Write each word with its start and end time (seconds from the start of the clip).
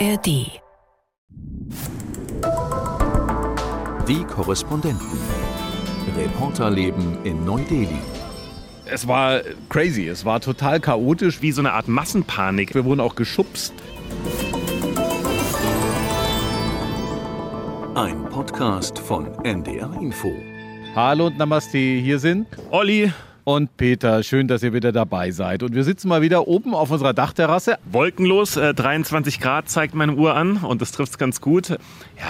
ARD. 0.00 0.60
Die 4.06 4.24
Korrespondenten. 4.30 5.18
Reporterleben 6.16 7.24
in 7.24 7.44
Neu-Delhi. 7.44 7.98
Es 8.86 9.08
war 9.08 9.40
crazy, 9.68 10.06
es 10.06 10.24
war 10.24 10.40
total 10.40 10.78
chaotisch. 10.78 11.42
Wie 11.42 11.50
so 11.50 11.62
eine 11.62 11.72
Art 11.72 11.88
Massenpanik. 11.88 12.76
Wir 12.76 12.84
wurden 12.84 13.00
auch 13.00 13.16
geschubst. 13.16 13.74
Ein 17.96 18.24
Podcast 18.30 19.00
von 19.00 19.26
NDR 19.44 19.92
Info. 20.00 20.32
Hallo 20.94 21.26
und 21.26 21.38
Namaste, 21.38 21.78
hier 21.78 22.20
sind 22.20 22.46
Olli, 22.70 23.12
und 23.48 23.78
Peter. 23.78 24.22
Schön, 24.22 24.46
dass 24.46 24.62
ihr 24.62 24.74
wieder 24.74 24.92
dabei 24.92 25.30
seid. 25.30 25.62
Und 25.62 25.74
wir 25.74 25.82
sitzen 25.82 26.08
mal 26.08 26.20
wieder 26.20 26.48
oben 26.48 26.74
auf 26.74 26.90
unserer 26.90 27.14
Dachterrasse. 27.14 27.78
Wolkenlos, 27.90 28.58
äh, 28.58 28.74
23 28.74 29.40
Grad 29.40 29.70
zeigt 29.70 29.94
meine 29.94 30.16
Uhr 30.16 30.34
an 30.34 30.58
und 30.58 30.82
das 30.82 30.92
trifft 30.92 31.12
es 31.12 31.18
ganz 31.18 31.40
gut. 31.40 31.70
Ja, 31.70 31.78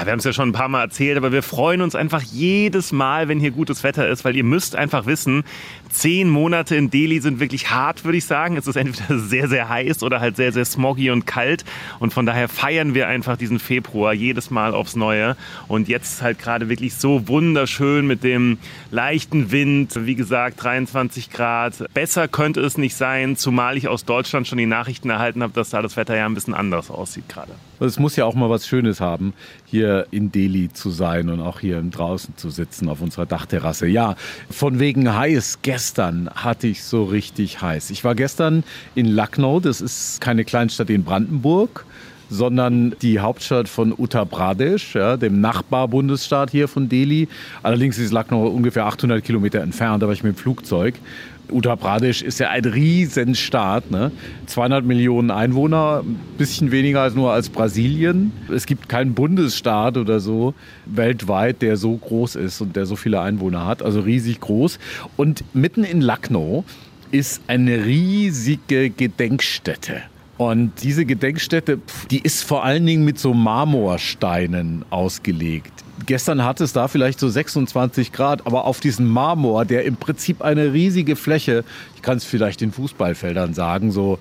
wir 0.05 0.13
haben 0.13 0.21
es 0.21 0.25
ja 0.25 0.33
schon 0.33 0.51
ein 0.51 0.53
paar 0.53 0.69
Mal 0.69 0.83
erzählt, 0.83 1.17
aber 1.17 1.33
wir 1.33 1.43
freuen 1.43 1.81
uns 1.81 1.97
einfach 1.97 2.23
jedes 2.23 2.93
Mal, 2.93 3.27
wenn 3.27 3.41
hier 3.41 3.51
gutes 3.51 3.83
Wetter 3.83 4.07
ist, 4.07 4.25
weil 4.25 4.37
ihr 4.37 4.45
müsst 4.45 4.77
einfach 4.77 5.07
wissen, 5.07 5.43
zehn 5.89 6.29
Monate 6.29 6.77
in 6.77 6.91
Delhi 6.91 7.21
sind 7.21 7.41
wirklich 7.41 7.71
hart, 7.71 8.05
würde 8.05 8.19
ich 8.19 8.25
sagen. 8.25 8.57
Es 8.57 8.67
ist 8.67 8.77
entweder 8.77 9.19
sehr, 9.19 9.49
sehr 9.49 9.69
heiß 9.69 10.03
oder 10.03 10.21
halt 10.21 10.37
sehr, 10.37 10.53
sehr 10.53 10.65
smoggy 10.65 11.11
und 11.11 11.27
kalt. 11.27 11.65
Und 11.99 12.13
von 12.13 12.27
daher 12.27 12.49
feiern 12.49 12.95
wir 12.95 13.09
einfach 13.09 13.37
diesen 13.37 13.59
Februar 13.59 14.13
jedes 14.13 14.51
Mal 14.51 14.75
aufs 14.75 14.97
Neue. 14.97 15.37
Und 15.69 15.89
jetzt 15.89 16.23
halt 16.23 16.39
gerade 16.39 16.69
wirklich 16.69 16.95
so 16.95 17.29
wunderschön 17.29 18.07
mit 18.07 18.25
dem 18.25 18.59
leichten 18.91 19.51
Wind. 19.51 20.07
Wie 20.07 20.15
gesagt, 20.15 20.63
23 20.63 21.31
Grad. 21.31 21.85
Besser 21.95 22.29
könnte 22.29 22.61
es 22.61 22.79
nicht 22.79 22.95
sein, 22.95 23.37
zumal 23.37 23.77
ich 23.77 23.89
aus 23.89 24.05
Deutschland 24.05 24.47
schon 24.47 24.59
die 24.59 24.67
Nachrichten 24.67 25.11
erhalten 25.11 25.43
habe, 25.43 25.53
dass 25.53 25.71
da 25.71 25.83
das 25.83 25.97
Wetter 25.97 26.17
ja 26.17 26.27
ein 26.27 26.35
bisschen 26.35 26.55
anders 26.55 26.91
aussieht 26.91 27.29
gerade. 27.29 27.53
Es 27.81 27.99
muss 27.99 28.17
ja 28.17 28.25
auch 28.25 28.35
mal 28.35 28.51
was 28.51 28.67
Schönes 28.67 29.01
haben, 29.01 29.35
hier 29.65 30.07
in 30.11 30.33
Delhi 30.33 30.73
zu 30.73 30.91
sein 30.91 31.29
und 31.29 31.41
auch 31.41 31.61
hier 31.61 31.81
draußen 31.81 32.37
zu 32.37 32.51
sitzen 32.51 32.89
auf 32.89 33.01
unserer 33.01 33.27
Dachterrasse. 33.27 33.87
Ja, 33.87 34.17
von 34.51 34.79
wegen 34.79 35.15
heiß. 35.15 35.59
Gestern 35.63 36.29
hatte 36.35 36.67
ich 36.67 36.83
so 36.83 37.05
richtig 37.05 37.63
heiß. 37.63 37.91
Ich 37.91 38.05
war 38.05 38.15
gestern 38.15 38.65
in 38.95 39.07
Lucknow, 39.07 39.61
das 39.61 39.81
ist 39.81 40.21
keine 40.21 40.45
Kleinstadt 40.45 40.91
in 40.91 41.05
Brandenburg 41.05 41.85
sondern 42.31 42.95
die 43.03 43.21
Hauptstadt 43.21 43.69
von 43.69 43.95
Uttar 43.97 44.27
Pradesh, 44.27 44.95
ja, 44.95 45.17
dem 45.17 45.41
Nachbarbundesstaat 45.41 46.51
hier 46.51 46.69
von 46.69 46.89
Delhi. 46.89 47.29
Allerdings 47.63 47.99
ist 47.99 48.13
Lucknow 48.13 48.53
ungefähr 48.53 48.87
800 48.87 49.25
Kilometer 49.25 49.61
entfernt, 49.61 50.03
da 50.03 50.07
war 50.07 50.13
ich 50.13 50.23
mit 50.23 50.37
dem 50.37 50.39
Flugzeug. 50.39 50.95
Uttar 51.51 51.77
Pradesh 51.77 52.23
ist 52.23 52.41
ja 52.41 52.51
ein 52.51 52.65
Riesenstaat, 52.65 53.91
ne? 53.91 54.13
200 54.47 54.85
Millionen 54.85 55.31
Einwohner, 55.31 56.03
ein 56.05 56.19
bisschen 56.37 56.71
weniger 56.71 57.03
als 57.03 57.15
nur 57.15 57.33
als 57.33 57.49
Brasilien. 57.49 58.33
Es 58.55 58.67
gibt 58.67 58.89
keinen 58.89 59.15
Bundesstaat 59.15 59.97
oder 59.97 60.21
so 60.21 60.55
weltweit, 60.85 61.63
der 61.63 61.77
so 61.77 61.97
groß 61.97 62.37
ist 62.37 62.61
und 62.61 62.77
der 62.77 62.87
so 62.87 62.97
viele 62.97 63.21
Einwohner 63.21 63.67
hat, 63.67 63.83
also 63.83 64.01
riesig 64.01 64.41
groß. 64.41 64.79
Und 65.17 65.45
mitten 65.55 65.85
in 65.85 66.03
Lucknow 66.03 66.65
ist 67.11 67.41
eine 67.47 67.85
riesige 67.85 68.91
Gedenkstätte. 68.91 70.03
Und 70.39 70.73
diese 70.85 71.05
Gedenkstätte, 71.05 71.81
die 72.13 72.21
ist 72.21 72.45
vor 72.45 72.65
allen 72.65 72.87
Dingen 72.87 73.05
mit 73.05 73.19
so 73.19 73.35
Marmorsteinen 73.35 74.85
ausgelegt. 74.89 75.73
Gestern 76.07 76.45
hatte 76.45 76.63
es 76.63 76.73
da 76.73 76.87
vielleicht 76.87 77.19
so 77.19 77.29
26 77.29 78.13
Grad, 78.13 78.47
aber 78.47 78.65
auf 78.65 78.79
diesem 78.79 79.09
Marmor, 79.09 79.65
der 79.65 79.85
im 79.85 79.97
Prinzip 79.97 80.41
eine 80.41 80.73
riesige 80.73 81.17
Fläche, 81.17 81.65
ich 81.97 82.03
kann 82.03 82.19
es 82.19 82.25
vielleicht 82.25 82.63
in 82.63 82.71
Fußballfeldern 82.71 83.53
sagen, 83.53 83.91
so, 83.91 84.21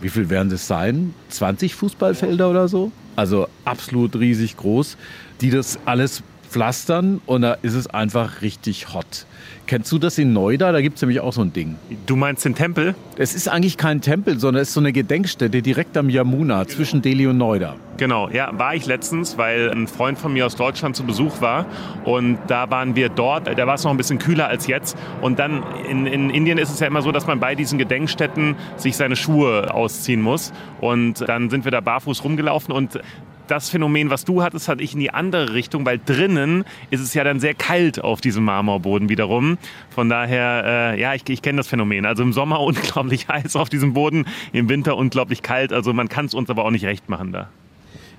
wie 0.00 0.08
viel 0.08 0.30
werden 0.30 0.48
das 0.48 0.66
sein? 0.66 1.14
20 1.28 1.74
Fußballfelder 1.74 2.48
oder 2.48 2.66
so? 2.66 2.90
Also 3.14 3.46
absolut 3.66 4.16
riesig 4.16 4.56
groß, 4.56 4.96
die 5.42 5.50
das 5.50 5.78
alles 5.84 6.22
pflastern 6.52 7.20
und 7.26 7.42
da 7.42 7.54
ist 7.62 7.74
es 7.74 7.86
einfach 7.88 8.42
richtig 8.42 8.92
hot. 8.92 9.26
Kennst 9.66 9.90
du 9.90 9.98
das 9.98 10.18
in 10.18 10.32
Neuda? 10.32 10.70
Da 10.72 10.82
gibt 10.82 10.96
es 10.96 11.02
nämlich 11.02 11.20
auch 11.20 11.32
so 11.32 11.40
ein 11.40 11.52
Ding. 11.52 11.76
Du 12.04 12.14
meinst 12.14 12.44
den 12.44 12.54
Tempel? 12.54 12.94
Es 13.16 13.34
ist 13.34 13.48
eigentlich 13.48 13.78
kein 13.78 14.00
Tempel, 14.00 14.38
sondern 14.38 14.60
es 14.62 14.68
ist 14.68 14.74
so 14.74 14.80
eine 14.80 14.92
Gedenkstätte 14.92 15.62
direkt 15.62 15.96
am 15.96 16.10
Yamuna 16.10 16.66
zwischen 16.66 17.00
Delhi 17.00 17.26
und 17.26 17.38
Neuda. 17.38 17.76
Genau, 17.96 18.28
ja, 18.28 18.50
war 18.58 18.74
ich 18.74 18.86
letztens, 18.86 19.38
weil 19.38 19.70
ein 19.70 19.86
Freund 19.86 20.18
von 20.18 20.32
mir 20.32 20.44
aus 20.46 20.56
Deutschland 20.56 20.96
zu 20.96 21.04
Besuch 21.04 21.40
war 21.40 21.66
und 22.04 22.38
da 22.48 22.68
waren 22.70 22.96
wir 22.96 23.08
dort, 23.08 23.46
da 23.46 23.66
war 23.66 23.74
es 23.74 23.84
noch 23.84 23.90
ein 23.90 23.96
bisschen 23.96 24.18
kühler 24.18 24.48
als 24.48 24.66
jetzt 24.66 24.96
und 25.20 25.38
dann 25.38 25.62
in, 25.88 26.06
in 26.06 26.30
Indien 26.30 26.58
ist 26.58 26.70
es 26.70 26.80
ja 26.80 26.86
immer 26.86 27.02
so, 27.02 27.12
dass 27.12 27.26
man 27.26 27.38
bei 27.38 27.54
diesen 27.54 27.78
Gedenkstätten 27.78 28.56
sich 28.76 28.96
seine 28.96 29.14
Schuhe 29.14 29.72
ausziehen 29.72 30.20
muss 30.20 30.52
und 30.80 31.20
dann 31.28 31.48
sind 31.50 31.64
wir 31.64 31.70
da 31.70 31.80
barfuß 31.80 32.24
rumgelaufen 32.24 32.74
und 32.74 32.98
das 33.46 33.70
Phänomen, 33.70 34.10
was 34.10 34.24
du 34.24 34.42
hattest, 34.42 34.68
hatte 34.68 34.82
ich 34.82 34.94
in 34.94 35.00
die 35.00 35.10
andere 35.10 35.54
Richtung, 35.54 35.84
weil 35.84 35.98
drinnen 36.04 36.64
ist 36.90 37.00
es 37.00 37.14
ja 37.14 37.24
dann 37.24 37.40
sehr 37.40 37.54
kalt 37.54 38.02
auf 38.02 38.20
diesem 38.20 38.44
Marmorboden 38.44 39.08
wiederum. 39.08 39.58
Von 39.90 40.08
daher, 40.08 40.94
äh, 40.94 41.00
ja, 41.00 41.14
ich, 41.14 41.28
ich 41.28 41.42
kenne 41.42 41.58
das 41.58 41.68
Phänomen. 41.68 42.06
Also 42.06 42.22
im 42.22 42.32
Sommer 42.32 42.60
unglaublich 42.72 43.28
heiß 43.28 43.56
auf 43.56 43.68
diesem 43.68 43.94
Boden, 43.94 44.26
im 44.52 44.68
Winter 44.68 44.96
unglaublich 44.96 45.42
kalt. 45.42 45.72
Also 45.72 45.92
man 45.92 46.08
kann 46.08 46.26
es 46.26 46.34
uns 46.34 46.50
aber 46.50 46.64
auch 46.64 46.70
nicht 46.70 46.84
recht 46.84 47.08
machen 47.08 47.32
da. 47.32 47.48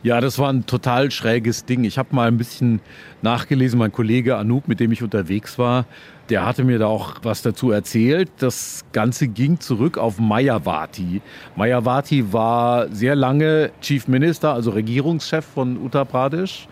Ja, 0.04 0.20
das 0.20 0.38
war 0.38 0.50
ein 0.50 0.66
total 0.66 1.12
schräges 1.12 1.64
Ding. 1.64 1.86
Ich 1.86 1.98
habe 1.98 2.14
mal 2.14 2.28
ein 2.28 2.38
bisschen 2.38 2.82
nachgelesen. 3.22 3.80
Mein 3.80 3.94
Kollege 3.94 4.36
Anoop, 4.36 4.68
mit 4.68 4.82
dem 4.82 4.92
ich 4.92 5.02
unterwegs 5.02 5.58
war, 5.58 5.86
der 6.28 6.46
hatte 6.46 6.66
mir 6.66 6.78
da 6.78 6.88
auch 6.88 7.16
was 7.24 7.42
dazu 7.42 7.72
erzählt. 7.72 8.30
Das 8.40 8.84
Ganze 8.92 9.30
ging 9.30 9.62
zurück 9.62 9.98
auf 9.98 10.20
Mayavati. 10.20 11.22
Mayavati 11.56 12.34
war 12.34 12.90
sehr 12.90 13.16
lange 13.16 13.72
Chief 13.80 14.10
Minister, 14.10 14.54
also 14.54 14.72
Regierungschef 14.72 15.46
von 15.46 15.78
Uttar 15.78 16.04
Pradesh. 16.04 16.68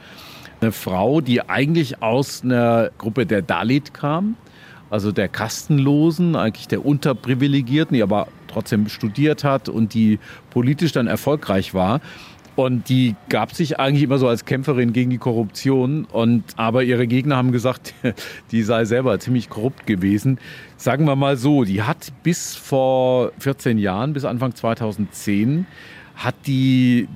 Eine 0.59 0.73
Frau, 0.73 1.21
die 1.21 1.41
eigentlich 1.41 2.03
aus 2.03 2.43
einer 2.43 2.91
Gruppe 2.97 3.25
der 3.25 3.41
Dalit 3.41 3.93
kam, 3.93 4.35
also 4.89 5.13
der 5.13 5.29
Kastenlosen, 5.29 6.35
eigentlich 6.35 6.67
der 6.67 6.85
Unterprivilegierten, 6.85 7.95
die 7.95 8.03
aber 8.03 8.27
trotzdem 8.49 8.89
studiert 8.89 9.45
hat 9.45 9.69
und 9.69 9.93
die 9.93 10.19
politisch 10.49 10.91
dann 10.91 11.07
erfolgreich 11.07 11.73
war. 11.73 12.01
Und 12.55 12.89
die 12.89 13.15
gab 13.29 13.53
sich 13.53 13.79
eigentlich 13.79 14.03
immer 14.03 14.17
so 14.17 14.27
als 14.27 14.45
Kämpferin 14.45 14.91
gegen 14.93 15.09
die 15.09 15.17
Korruption. 15.17 16.05
Und, 16.05 16.43
aber 16.57 16.83
ihre 16.83 17.07
Gegner 17.07 17.37
haben 17.37 17.51
gesagt, 17.51 17.93
die 18.51 18.63
sei 18.63 18.85
selber 18.85 19.19
ziemlich 19.19 19.49
korrupt 19.49 19.87
gewesen. 19.87 20.39
Sagen 20.77 21.05
wir 21.05 21.15
mal 21.15 21.37
so, 21.37 21.63
die 21.63 21.83
hat 21.83 22.11
bis 22.23 22.55
vor 22.55 23.31
14 23.39 23.77
Jahren, 23.77 24.13
bis 24.13 24.25
Anfang 24.25 24.53
2010, 24.53 25.65
hat 26.15 26.35
die 26.45 27.07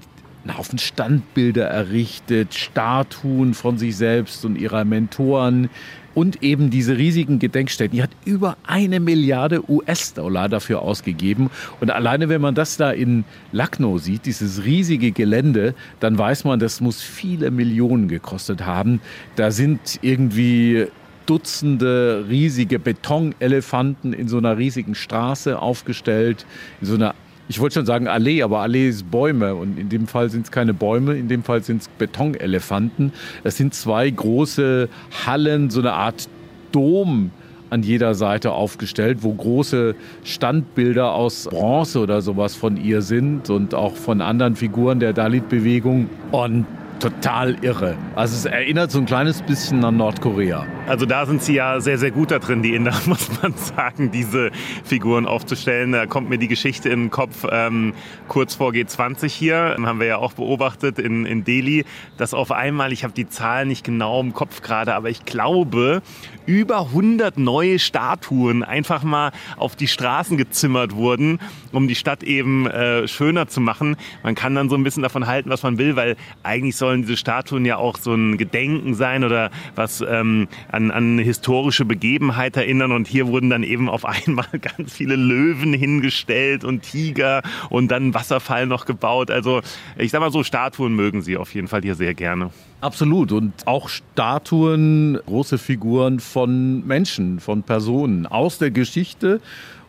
einen 0.43 0.57
Haufen 0.57 0.77
Standbilder 0.77 1.65
errichtet, 1.65 2.53
Statuen 2.53 3.53
von 3.53 3.77
sich 3.77 3.97
selbst 3.97 4.45
und 4.45 4.57
ihrer 4.57 4.85
Mentoren 4.85 5.69
und 6.15 6.41
eben 6.41 6.71
diese 6.71 6.97
riesigen 6.97 7.37
Gedenkstätten. 7.37 7.95
Die 7.95 8.01
hat 8.01 8.09
über 8.25 8.57
eine 8.65 8.99
Milliarde 8.99 9.69
US-Dollar 9.69 10.49
dafür 10.49 10.81
ausgegeben. 10.81 11.51
Und 11.79 11.91
alleine, 11.91 12.29
wenn 12.29 12.41
man 12.41 12.55
das 12.55 12.77
da 12.77 12.89
in 12.89 13.25
Lucknow 13.51 14.01
sieht, 14.01 14.25
dieses 14.25 14.63
riesige 14.63 15.11
Gelände, 15.11 15.75
dann 15.99 16.17
weiß 16.17 16.45
man, 16.45 16.59
das 16.59 16.81
muss 16.81 17.03
viele 17.03 17.51
Millionen 17.51 18.07
gekostet 18.07 18.65
haben. 18.65 19.01
Da 19.35 19.51
sind 19.51 19.99
irgendwie 20.01 20.87
Dutzende 21.25 22.25
riesige 22.29 22.77
Betonelefanten 22.79 24.13
in 24.13 24.27
so 24.27 24.37
einer 24.37 24.57
riesigen 24.57 24.95
Straße 24.95 25.59
aufgestellt, 25.59 26.45
in 26.81 26.87
so 26.87 26.95
einer 26.95 27.15
ich 27.47 27.59
wollte 27.59 27.75
schon 27.75 27.85
sagen 27.85 28.07
Allee, 28.07 28.41
aber 28.41 28.59
Allee 28.59 28.89
ist 28.89 29.09
Bäume 29.11 29.55
und 29.55 29.77
in 29.77 29.89
dem 29.89 30.07
Fall 30.07 30.29
sind 30.29 30.45
es 30.45 30.51
keine 30.51 30.73
Bäume, 30.73 31.15
in 31.15 31.27
dem 31.27 31.43
Fall 31.43 31.63
sind 31.63 31.81
es 31.81 31.87
Betonelefanten. 31.87 33.13
Es 33.43 33.57
sind 33.57 33.73
zwei 33.73 34.09
große 34.09 34.89
Hallen, 35.25 35.69
so 35.69 35.79
eine 35.79 35.93
Art 35.93 36.27
Dom 36.71 37.31
an 37.69 37.83
jeder 37.83 38.15
Seite 38.15 38.51
aufgestellt, 38.51 39.19
wo 39.21 39.33
große 39.33 39.95
Standbilder 40.23 41.13
aus 41.13 41.47
Bronze 41.49 41.99
oder 41.99 42.21
sowas 42.21 42.55
von 42.55 42.77
ihr 42.77 43.01
sind 43.01 43.49
und 43.49 43.73
auch 43.73 43.95
von 43.95 44.21
anderen 44.21 44.55
Figuren 44.55 44.99
der 44.99 45.13
Dalit-Bewegung. 45.13 46.09
Und 46.31 46.65
total 46.99 47.57
irre. 47.61 47.95
Also 48.15 48.35
es 48.35 48.45
erinnert 48.45 48.91
so 48.91 48.99
ein 48.99 49.05
kleines 49.05 49.41
bisschen 49.41 49.83
an 49.83 49.97
Nordkorea. 49.97 50.65
Also 50.87 51.07
da 51.07 51.25
sind 51.25 51.41
sie 51.41 51.55
ja 51.55 51.79
sehr, 51.81 51.97
sehr 51.97 52.11
gut 52.11 52.29
da 52.29 52.37
drin, 52.37 52.61
die 52.61 52.75
Inder, 52.75 52.93
muss 53.07 53.29
man 53.41 53.55
sagen, 53.55 54.11
diese 54.11 54.51
Figuren 54.83 55.25
aufzustellen. 55.25 55.91
Da 55.91 56.05
kommt 56.05 56.29
mir 56.29 56.37
die 56.37 56.47
Geschichte 56.47 56.89
in 56.89 57.05
den 57.05 57.09
Kopf, 57.09 57.45
ähm, 57.49 57.93
kurz 58.27 58.53
vor 58.53 58.71
G20 58.71 59.27
hier, 59.27 59.75
haben 59.83 59.99
wir 59.99 60.05
ja 60.05 60.17
auch 60.17 60.33
beobachtet 60.33 60.99
in, 60.99 61.25
in 61.25 61.43
Delhi, 61.43 61.85
dass 62.17 62.35
auf 62.35 62.51
einmal, 62.51 62.93
ich 62.93 63.03
habe 63.03 63.13
die 63.13 63.27
Zahlen 63.27 63.67
nicht 63.67 63.83
genau 63.83 64.21
im 64.21 64.33
Kopf 64.33 64.61
gerade, 64.61 64.93
aber 64.93 65.09
ich 65.09 65.25
glaube, 65.25 66.03
über 66.45 66.81
100 66.81 67.39
neue 67.39 67.79
Statuen 67.79 68.63
einfach 68.63 69.03
mal 69.03 69.31
auf 69.57 69.75
die 69.75 69.87
Straßen 69.87 70.37
gezimmert 70.37 70.93
wurden, 70.95 71.39
um 71.71 71.87
die 71.87 71.95
Stadt 71.95 72.21
eben 72.21 72.67
äh, 72.67 73.07
schöner 73.07 73.47
zu 73.47 73.59
machen. 73.59 73.97
Man 74.21 74.35
kann 74.35 74.53
dann 74.53 74.69
so 74.69 74.75
ein 74.75 74.83
bisschen 74.83 75.01
davon 75.01 75.25
halten, 75.25 75.49
was 75.49 75.63
man 75.63 75.79
will, 75.79 75.95
weil 75.95 76.15
eigentlich 76.43 76.75
sollen 76.75 77.01
diese 77.01 77.17
Statuen 77.17 77.65
ja 77.65 77.77
auch 77.77 77.97
so 77.97 78.13
ein 78.13 78.37
Gedenken 78.37 78.93
sein 78.93 79.23
oder 79.23 79.49
was 79.75 80.01
ähm, 80.07 80.47
an, 80.75 80.91
an 80.91 81.13
eine 81.13 81.21
historische 81.21 81.85
Begebenheit 81.85 82.57
erinnern. 82.57 82.91
Und 82.91 83.07
hier 83.07 83.27
wurden 83.27 83.49
dann 83.49 83.63
eben 83.63 83.89
auf 83.89 84.05
einmal 84.05 84.47
ganz 84.61 84.93
viele 84.93 85.15
Löwen 85.15 85.73
hingestellt 85.73 86.63
und 86.63 86.83
Tiger 86.83 87.41
und 87.69 87.89
dann 87.89 88.13
Wasserfall 88.13 88.67
noch 88.67 88.85
gebaut. 88.85 89.31
Also 89.31 89.61
ich 89.97 90.11
sag 90.11 90.19
mal 90.19 90.31
so, 90.31 90.43
Statuen 90.43 90.95
mögen 90.95 91.21
sie 91.21 91.37
auf 91.37 91.53
jeden 91.53 91.67
Fall 91.67 91.81
hier 91.81 91.95
sehr 91.95 92.13
gerne. 92.13 92.51
Absolut. 92.81 93.31
Und 93.31 93.65
auch 93.65 93.89
Statuen, 93.89 95.17
große 95.25 95.57
Figuren 95.57 96.19
von 96.19 96.85
Menschen, 96.85 97.39
von 97.39 97.63
Personen 97.63 98.27
aus 98.27 98.59
der 98.59 98.71
Geschichte 98.71 99.41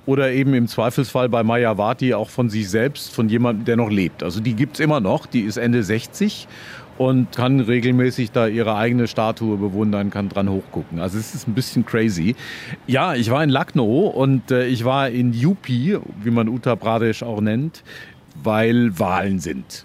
oder 0.07 0.31
eben 0.31 0.55
im 0.55 0.69
Zweifelsfall 0.69 1.29
bei 1.29 1.43
Mayavati 1.43 2.15
auch 2.15 2.31
von 2.31 2.49
sich 2.49 2.71
selbst, 2.71 3.13
von 3.13 3.29
jemandem, 3.29 3.65
der 3.65 3.77
noch 3.77 3.91
lebt. 3.91 4.23
Also 4.23 4.41
die 4.41 4.55
gibt 4.55 4.75
es 4.75 4.81
immer 4.81 5.01
noch, 5.01 5.27
die 5.27 5.41
ist 5.41 5.57
Ende 5.57 5.83
60 5.83 6.47
und 6.99 7.35
kann 7.35 7.61
regelmäßig 7.61 8.33
da 8.33 8.47
ihre 8.47 8.77
eigene 8.77 9.07
Statue 9.07 9.57
bewundern, 9.57 10.11
kann 10.11 10.29
dran 10.29 10.49
hochgucken. 10.49 10.99
Also 10.99 11.19
es 11.19 11.35
ist 11.35 11.47
ein 11.49 11.55
bisschen 11.55 11.85
crazy. 11.85 12.35
Ja, 12.87 13.15
ich 13.15 13.31
war 13.31 13.43
in 13.45 13.51
Lucknow 13.51 14.15
und 14.15 14.51
äh, 14.51 14.67
ich 14.67 14.85
war 14.85 15.09
in 15.09 15.35
UP, 15.45 15.69
wie 15.69 16.31
man 16.31 16.49
Uttar 16.49 16.77
Pradesh 16.77 17.23
auch 17.23 17.41
nennt, 17.41 17.83
weil 18.43 18.99
Wahlen 18.99 19.39
sind. 19.39 19.85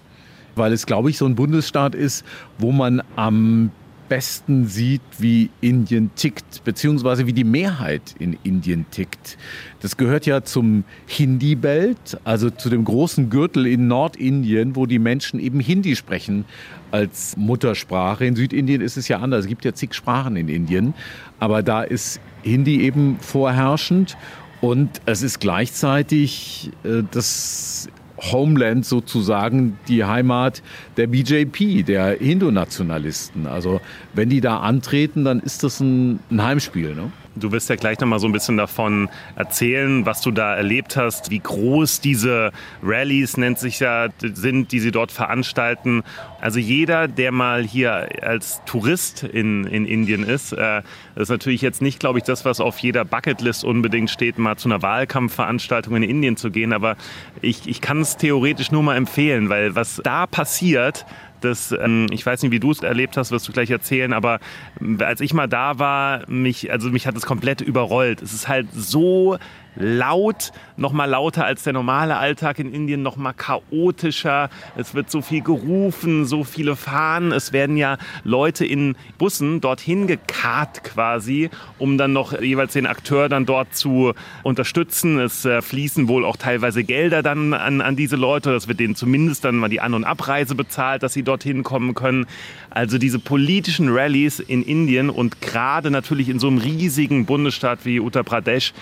Weil 0.56 0.74
es, 0.74 0.86
glaube 0.86 1.10
ich, 1.10 1.18
so 1.18 1.26
ein 1.26 1.36
Bundesstaat 1.36 1.96
ist, 1.96 2.26
wo 2.58 2.72
man 2.72 3.02
am 3.16 3.72
besten 4.12 4.68
sieht, 4.68 5.02
wie 5.20 5.50
Indien 5.62 6.12
tickt, 6.18 6.66
beziehungsweise 6.66 7.28
wie 7.28 7.32
die 7.32 7.46
Mehrheit 7.46 8.14
in 8.20 8.38
Indien 8.44 8.86
tickt. 8.92 9.38
Das 9.80 9.96
gehört 9.96 10.26
ja 10.26 10.44
zum 10.44 10.84
Hindi-Belt, 11.08 12.20
also 12.26 12.50
zu 12.50 12.70
dem 12.70 12.84
großen 12.84 13.30
Gürtel 13.30 13.66
in 13.66 13.88
Nordindien, 13.88 14.76
wo 14.76 14.86
die 14.86 15.00
Menschen 15.00 15.40
eben 15.40 15.62
Hindi 15.62 15.96
sprechen 15.96 16.44
als 16.92 17.38
Muttersprache. 17.38 18.26
In 18.26 18.36
Südindien 18.36 18.82
ist 18.82 18.98
es 18.98 19.08
ja 19.08 19.20
anders. 19.20 19.46
Es 19.46 19.48
gibt 19.48 19.64
ja 19.64 19.74
zig 19.74 19.94
Sprachen 19.94 20.36
in 20.36 20.50
Indien, 20.50 20.94
aber 21.40 21.64
da 21.64 21.82
ist 21.82 22.20
Hindi 22.44 22.82
eben 22.82 23.18
vorherrschend. 23.22 24.18
Und 24.60 24.90
es 25.06 25.22
ist 25.22 25.40
gleichzeitig 25.40 26.70
äh, 26.84 27.04
das 27.12 27.88
Homeland 28.22 28.86
sozusagen, 28.86 29.78
die 29.88 30.04
Heimat 30.04 30.62
der 30.98 31.08
BJP, 31.08 31.84
der 31.84 32.18
Hindu-Nationalisten. 32.20 33.48
Also 33.48 33.82
wenn 34.14 34.30
die 34.30 34.42
da 34.42 34.60
antreten, 34.60 35.24
dann 35.24 35.40
ist 35.40 35.64
das 35.64 35.80
ein, 35.80 36.20
ein 36.30 36.44
Heimspiel. 36.44 36.94
Ne? 36.96 37.12
Du 37.36 37.52
wirst 37.54 37.70
ja 37.70 37.78
gleich 37.78 37.98
noch 38.00 38.08
mal 38.08 38.20
so 38.20 38.28
ein 38.28 38.34
bisschen 38.34 38.58
davon 38.58 39.10
erzählen, 39.38 40.06
was 40.06 40.20
du 40.20 40.32
da 40.32 40.54
erlebt 40.54 40.98
hast, 40.98 41.32
wie 41.32 41.40
groß 41.40 42.02
diese 42.02 42.52
Rallyes 42.84 43.38
nennt 43.38 43.58
sich 43.58 43.80
ja 43.80 44.10
sind, 44.22 44.74
die 44.74 44.82
sie 44.82 44.92
dort 44.92 45.14
veranstalten. 45.14 46.04
Also 46.42 46.60
jeder, 46.60 47.08
der 47.08 47.32
mal 47.32 47.64
hier 47.64 48.10
als 48.22 48.62
Tourist 48.66 49.24
in, 49.24 49.66
in 49.66 49.86
Indien 49.86 50.24
ist, 50.24 50.52
äh, 50.52 50.82
ist 51.16 51.30
natürlich 51.30 51.62
jetzt 51.62 51.82
nicht, 51.82 52.02
glaube 52.02 52.20
ich, 52.20 52.26
das, 52.26 52.44
was 52.44 52.60
auf 52.60 52.80
jeder 52.80 53.06
Bucketlist 53.06 53.64
unbedingt 53.64 54.10
steht, 54.10 54.38
mal 54.38 54.58
zu 54.58 54.68
einer 54.68 54.82
Wahlkampfveranstaltung 54.82 55.96
in 55.96 56.04
Indien 56.04 56.36
zu 56.36 56.52
gehen. 56.52 56.74
Aber 56.74 56.98
ich, 57.42 57.66
ich 57.66 57.80
kann 57.80 58.02
es 58.02 58.18
theoretisch 58.18 58.72
nur 58.72 58.84
mal 58.84 58.98
empfehlen, 58.98 59.48
weil 59.48 59.74
was 59.74 60.02
da 60.04 60.28
passiert, 60.28 61.06
das, 61.42 61.72
ähm, 61.72 62.08
ich 62.12 62.26
weiß 62.26 62.42
nicht, 62.44 62.52
wie 62.52 62.60
du 62.60 62.72
es 62.72 62.82
erlebt 62.82 63.18
hast, 63.18 63.32
wirst 63.32 63.48
du 63.48 63.52
gleich 63.52 63.70
erzählen, 63.70 64.14
aber 64.14 64.40
äh, 64.80 65.04
als 65.04 65.22
ich 65.22 65.34
mal 65.34 65.48
da 65.48 65.80
war, 65.80 66.30
mich, 66.30 66.72
also 66.72 66.90
mich 66.90 67.08
hat 67.08 67.16
es 67.16 67.26
komplett 67.26 67.62
überrollt. 67.62 68.22
Es 68.22 68.34
ist 68.34 68.48
halt 68.48 68.68
so 68.74 69.38
laut, 69.76 70.52
noch 70.78 70.92
mal 70.92 71.06
lauter 71.06 71.46
als 71.46 71.64
der 71.64 71.74
normale 71.74 72.18
Alltag 72.18 72.60
in 72.60 72.74
Indien, 72.74 73.02
noch 73.02 73.18
mal 73.18 73.34
chaotischer. 73.34 74.50
Es 74.76 74.94
wird 74.94 75.10
so 75.10 75.22
viel 75.22 75.42
gerufen, 75.42 76.26
so 76.26 76.44
viele 76.44 76.76
Fahnen. 76.76 77.32
Es 77.32 77.54
werden 77.54 77.78
ja 77.78 77.98
Leute 78.24 78.66
in 78.66 78.96
Bussen 79.18 79.62
dorthin 79.62 80.08
gekarrt 80.08 80.84
quasi, 80.84 81.50
um 81.78 81.98
dann 81.98 82.14
noch 82.14 82.40
jeweils 82.40 82.74
den 82.74 82.86
Akteur 82.86 83.30
dann 83.30 83.46
dort 83.46 83.76
zu 83.76 84.14
unterstützen. 84.44 85.20
Es 85.20 85.46
äh, 85.46 85.62
fließen 85.62 86.08
wohl 86.08 86.26
auch 86.26 86.38
teilweise 86.38 86.84
Gelder 86.84 87.24
dann 87.24 87.54
an, 87.54 87.82
an 87.82 87.96
diese 87.96 88.16
Leute. 88.16 88.52
Das 88.52 88.68
wird 88.68 88.80
denen 88.80 88.96
zumindest 88.96 89.46
dann 89.46 89.56
mal 89.56 89.70
die 89.70 89.82
An- 89.82 89.94
und 89.94 90.04
Abreise 90.04 90.56
bezahlt, 90.56 91.04
dass 91.04 91.14
sie 91.14 91.24
dorthin 91.24 91.64
kommen 91.64 91.94
können. 91.94 92.26
Also 92.70 92.98
diese 92.98 93.20
politischen 93.20 93.90
Rallyes 93.90 94.40
in 94.40 94.64
Indien 94.64 95.10
und 95.10 95.42
gerade 95.42 95.92
natürlich 95.92 96.30
in 96.30 96.40
so 96.40 96.48
einem 96.48 96.58
riesigen 96.58 97.26
Bundesstaat 97.26 97.86
wie 97.86 98.00
Uttar 98.00 98.24
Pradesh, 98.24 98.74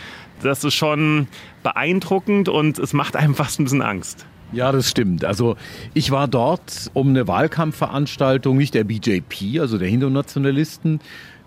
das 0.41 0.63
ist 0.63 0.75
schon 0.75 1.27
beeindruckend 1.63 2.50
und 2.50 2.80
es 2.80 2.94
macht 2.94 3.15
einem 3.15 3.36
fast 3.36 3.59
ein 3.59 3.65
bisschen 3.65 3.81
Angst. 3.81 4.25
Ja, 4.51 4.71
das 4.71 4.89
stimmt. 4.89 5.25
Also 5.25 5.57
ich 5.94 6.09
war 6.09 6.27
dort, 6.27 6.89
um 6.94 7.09
eine 7.09 7.27
Wahlkampfveranstaltung 7.27 8.57
nicht 8.57 8.74
der 8.74 8.83
BJP, 8.83 9.59
also 9.59 9.77
der 9.77 9.88
Hindu-Nationalisten, 9.88 11.01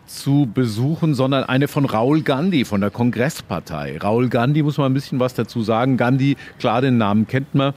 zu 0.07 0.49
besuchen, 0.53 1.15
sondern 1.15 1.45
eine 1.45 1.69
von 1.69 1.85
Raul 1.85 2.23
Gandhi, 2.23 2.65
von 2.65 2.81
der 2.81 2.91
Kongresspartei. 2.91 3.99
Raul 3.99 4.29
Gandhi, 4.29 4.63
muss 4.63 4.79
man 4.79 4.91
ein 4.91 4.95
bisschen 4.95 5.21
was 5.21 5.35
dazu 5.35 5.63
sagen. 5.63 5.97
Gandhi, 5.97 6.37
klar, 6.59 6.81
den 6.81 6.99
Namen 6.99 7.27
kennt 7.27 7.55
man. 7.55 7.73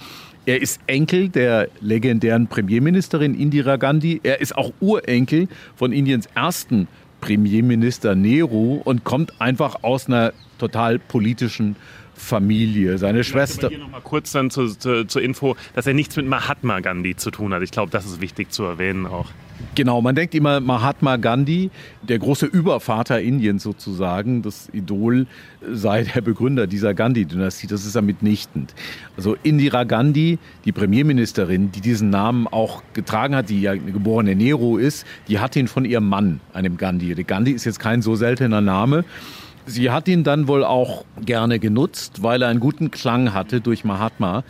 Er 0.46 0.62
ist 0.62 0.80
Enkel 0.86 1.30
der 1.30 1.70
legendären 1.82 2.48
Premierministerin 2.48 3.34
Indira 3.34 3.78
Gandhi. 3.78 4.20
Er 4.22 4.42
ist 4.42 4.56
auch 4.56 4.74
Urenkel 4.80 5.48
von 5.76 5.92
Indiens 5.92 6.28
ersten 6.36 6.88
Premierminister 7.22 8.14
Nehru 8.14 8.82
und 8.84 9.04
kommt 9.04 9.42
einfach 9.42 9.78
aus 9.82 10.08
einer 10.08 10.34
total 10.58 11.00
politischen 11.00 11.76
Familie. 12.16 12.98
Seine 12.98 13.24
Schwester. 13.24 13.70
Hier 13.70 13.80
noch 13.80 13.90
mal 13.90 14.02
kurz 14.02 14.32
dann 14.32 14.50
zur, 14.50 14.78
zur, 14.78 15.08
zur 15.08 15.22
Info, 15.22 15.56
dass 15.74 15.86
er 15.86 15.94
nichts 15.94 16.16
mit 16.16 16.28
Mahatma 16.28 16.80
Gandhi 16.80 17.16
zu 17.16 17.30
tun 17.30 17.54
hat. 17.54 17.62
Ich 17.62 17.72
glaube, 17.72 17.92
das 17.92 18.06
ist 18.06 18.22
wichtig 18.22 18.52
zu 18.52 18.64
erwähnen 18.64 19.06
auch. 19.06 19.28
Genau, 19.74 20.02
man 20.02 20.16
denkt 20.16 20.36
immer, 20.36 20.60
Mahatma 20.60 21.18
Gandhi, 21.18 21.70
der 22.02 22.20
große 22.20 22.46
Übervater 22.46 23.22
Indiens 23.22 23.64
sozusagen, 23.64 24.42
das 24.42 24.70
Idol, 24.74 25.28
sei 25.70 26.04
der 26.04 26.22
Begründer 26.22 26.68
dieser 26.68 26.94
Gandhi-Dynastie. 26.94 27.68
Das 27.68 27.86
ist 27.86 27.96
ja 27.96 28.02
mitnichtend. 28.02 28.74
Also 29.18 29.38
Indira 29.44 29.84
Gandhi, 29.84 30.40
die 30.66 30.72
Premierministerin, 30.72 31.72
die 31.72 31.82
diesen 31.82 32.10
Namen 32.10 32.48
auch 32.48 32.84
getragen 32.94 33.36
hat, 33.36 33.50
die 33.50 33.62
ja 33.62 33.72
eine 33.72 33.92
geborene 33.92 34.36
Nehru 34.36 34.78
ist, 34.78 35.06
die 35.28 35.40
hat 35.40 35.56
ihn 35.56 35.68
von 35.68 35.86
ihrem 35.86 36.08
Mann, 36.08 36.42
einem 36.54 36.78
Gandhi. 36.78 37.16
Der 37.16 37.24
Gandhi 37.24 37.52
ist 37.52 37.66
jetzt 37.66 37.80
kein 37.80 38.02
so 38.02 38.16
seltener 38.16 38.62
Name. 38.62 39.06
Sie 39.66 39.90
hat 39.90 40.08
ihn 40.08 40.24
dann 40.24 40.48
wohl 40.48 40.64
auch 40.64 41.06
gerne 41.26 41.60
genutzt, 41.60 42.22
weil 42.22 42.42
er 42.42 42.50
einen 42.50 42.60
guten 42.60 42.92
Klang 42.92 43.34
hatte 43.34 43.62
durch 43.62 43.84
Mahatma. 43.84 44.44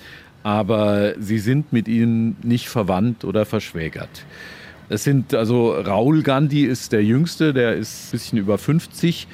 Aber 0.44 1.14
sie 1.20 1.40
sind 1.40 1.74
mit 1.74 1.88
ihm 1.88 2.36
nicht 2.44 2.70
verwandt 2.70 3.24
oder 3.26 3.46
verschwägert. 3.46 4.26
Es 4.90 5.04
sind 5.04 5.34
also 5.34 5.72
Raul 5.72 6.22
Gandhi 6.22 6.66
ist 6.66 6.92
der 6.92 7.04
Jüngste, 7.04 7.54
der 7.54 7.76
ist 7.76 8.10
ein 8.10 8.12
bisschen 8.12 8.38
über 8.38 8.60
50 8.60 9.28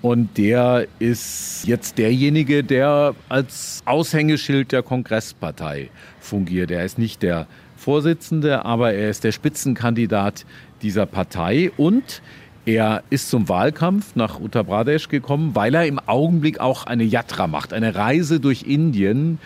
und 0.00 0.38
der 0.38 0.86
ist 0.98 1.64
jetzt 1.66 1.98
derjenige, 1.98 2.64
der 2.64 3.14
als 3.28 3.82
Aushängeschild 3.84 4.72
der 4.72 4.82
Kongresspartei 4.82 5.90
fungiert. 6.20 6.70
Er 6.70 6.84
ist 6.84 6.98
nicht 6.98 7.22
der 7.22 7.46
Vorsitzende, 7.76 8.64
aber 8.64 8.94
er 8.94 9.10
ist 9.10 9.24
der 9.24 9.32
Spitzenkandidat 9.32 10.46
dieser 10.80 11.04
Partei 11.04 11.70
und 11.76 12.22
er 12.66 13.02
ist 13.10 13.30
zum 13.30 13.48
Wahlkampf 13.48 14.16
nach 14.16 14.40
Uttar 14.40 14.64
Pradesh 14.64 15.08
gekommen, 15.08 15.54
weil 15.54 15.74
er 15.74 15.86
im 15.86 15.98
Augenblick 15.98 16.60
auch 16.60 16.86
eine 16.86 17.04
Yatra 17.04 17.46
macht, 17.46 17.72
eine 17.72 17.94
Reise 17.94 18.40
durch 18.40 18.62
Indien 18.62 19.38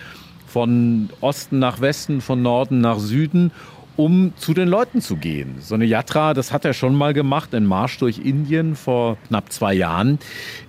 von 0.47 1.11
Osten 1.21 1.59
nach 1.59 1.81
Westen, 1.81 2.21
von 2.21 2.43
Norden 2.43 2.81
nach 2.81 2.99
Süden 2.99 3.51
um 3.99 4.33
zu 4.37 4.55
den 4.55 4.69
Leuten 4.69 5.01
zu 5.01 5.17
gehen. 5.17 5.57
So 5.59 5.75
eine 5.75 5.85
Yatra, 5.85 6.33
das 6.33 6.53
hat 6.53 6.65
er 6.65 6.73
schon 6.73 6.95
mal 6.95 7.13
gemacht, 7.13 7.53
ein 7.53 7.67
Marsch 7.67 7.99
durch 7.99 8.19
Indien 8.19 8.77
vor 8.77 9.19
knapp 9.27 9.53
zwei 9.53 9.75
Jahren. 9.75 10.21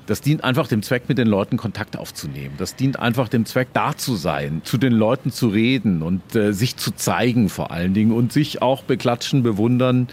Das 0.08 0.22
dient 0.22 0.44
einfach 0.44 0.68
dem 0.68 0.82
Zweck, 0.82 1.04
mit 1.08 1.20
den 1.20 1.28
Leuten 1.28 1.56
Kontakt 1.56 1.96
aufzunehmen. 1.96 2.56
Das 2.58 2.76
dient 2.76 2.98
einfach 2.98 3.30
dem 3.30 3.46
Zweck, 3.46 3.68
da 3.74 3.96
zu 3.96 4.16
sein, 4.16 4.62
zu 4.64 4.80
den 4.80 4.94
Leuten 4.94 5.32
zu 5.32 5.50
reden 5.50 6.02
und 6.02 6.36
äh, 6.36 6.54
sich 6.54 6.76
zu 6.78 6.90
zeigen 6.90 7.50
vor 7.50 7.70
allen 7.70 7.94
Dingen 7.94 8.14
und 8.14 8.34
sich 8.34 8.64
auch 8.64 8.82
beklatschen, 8.82 9.44
bewundern 9.44 10.08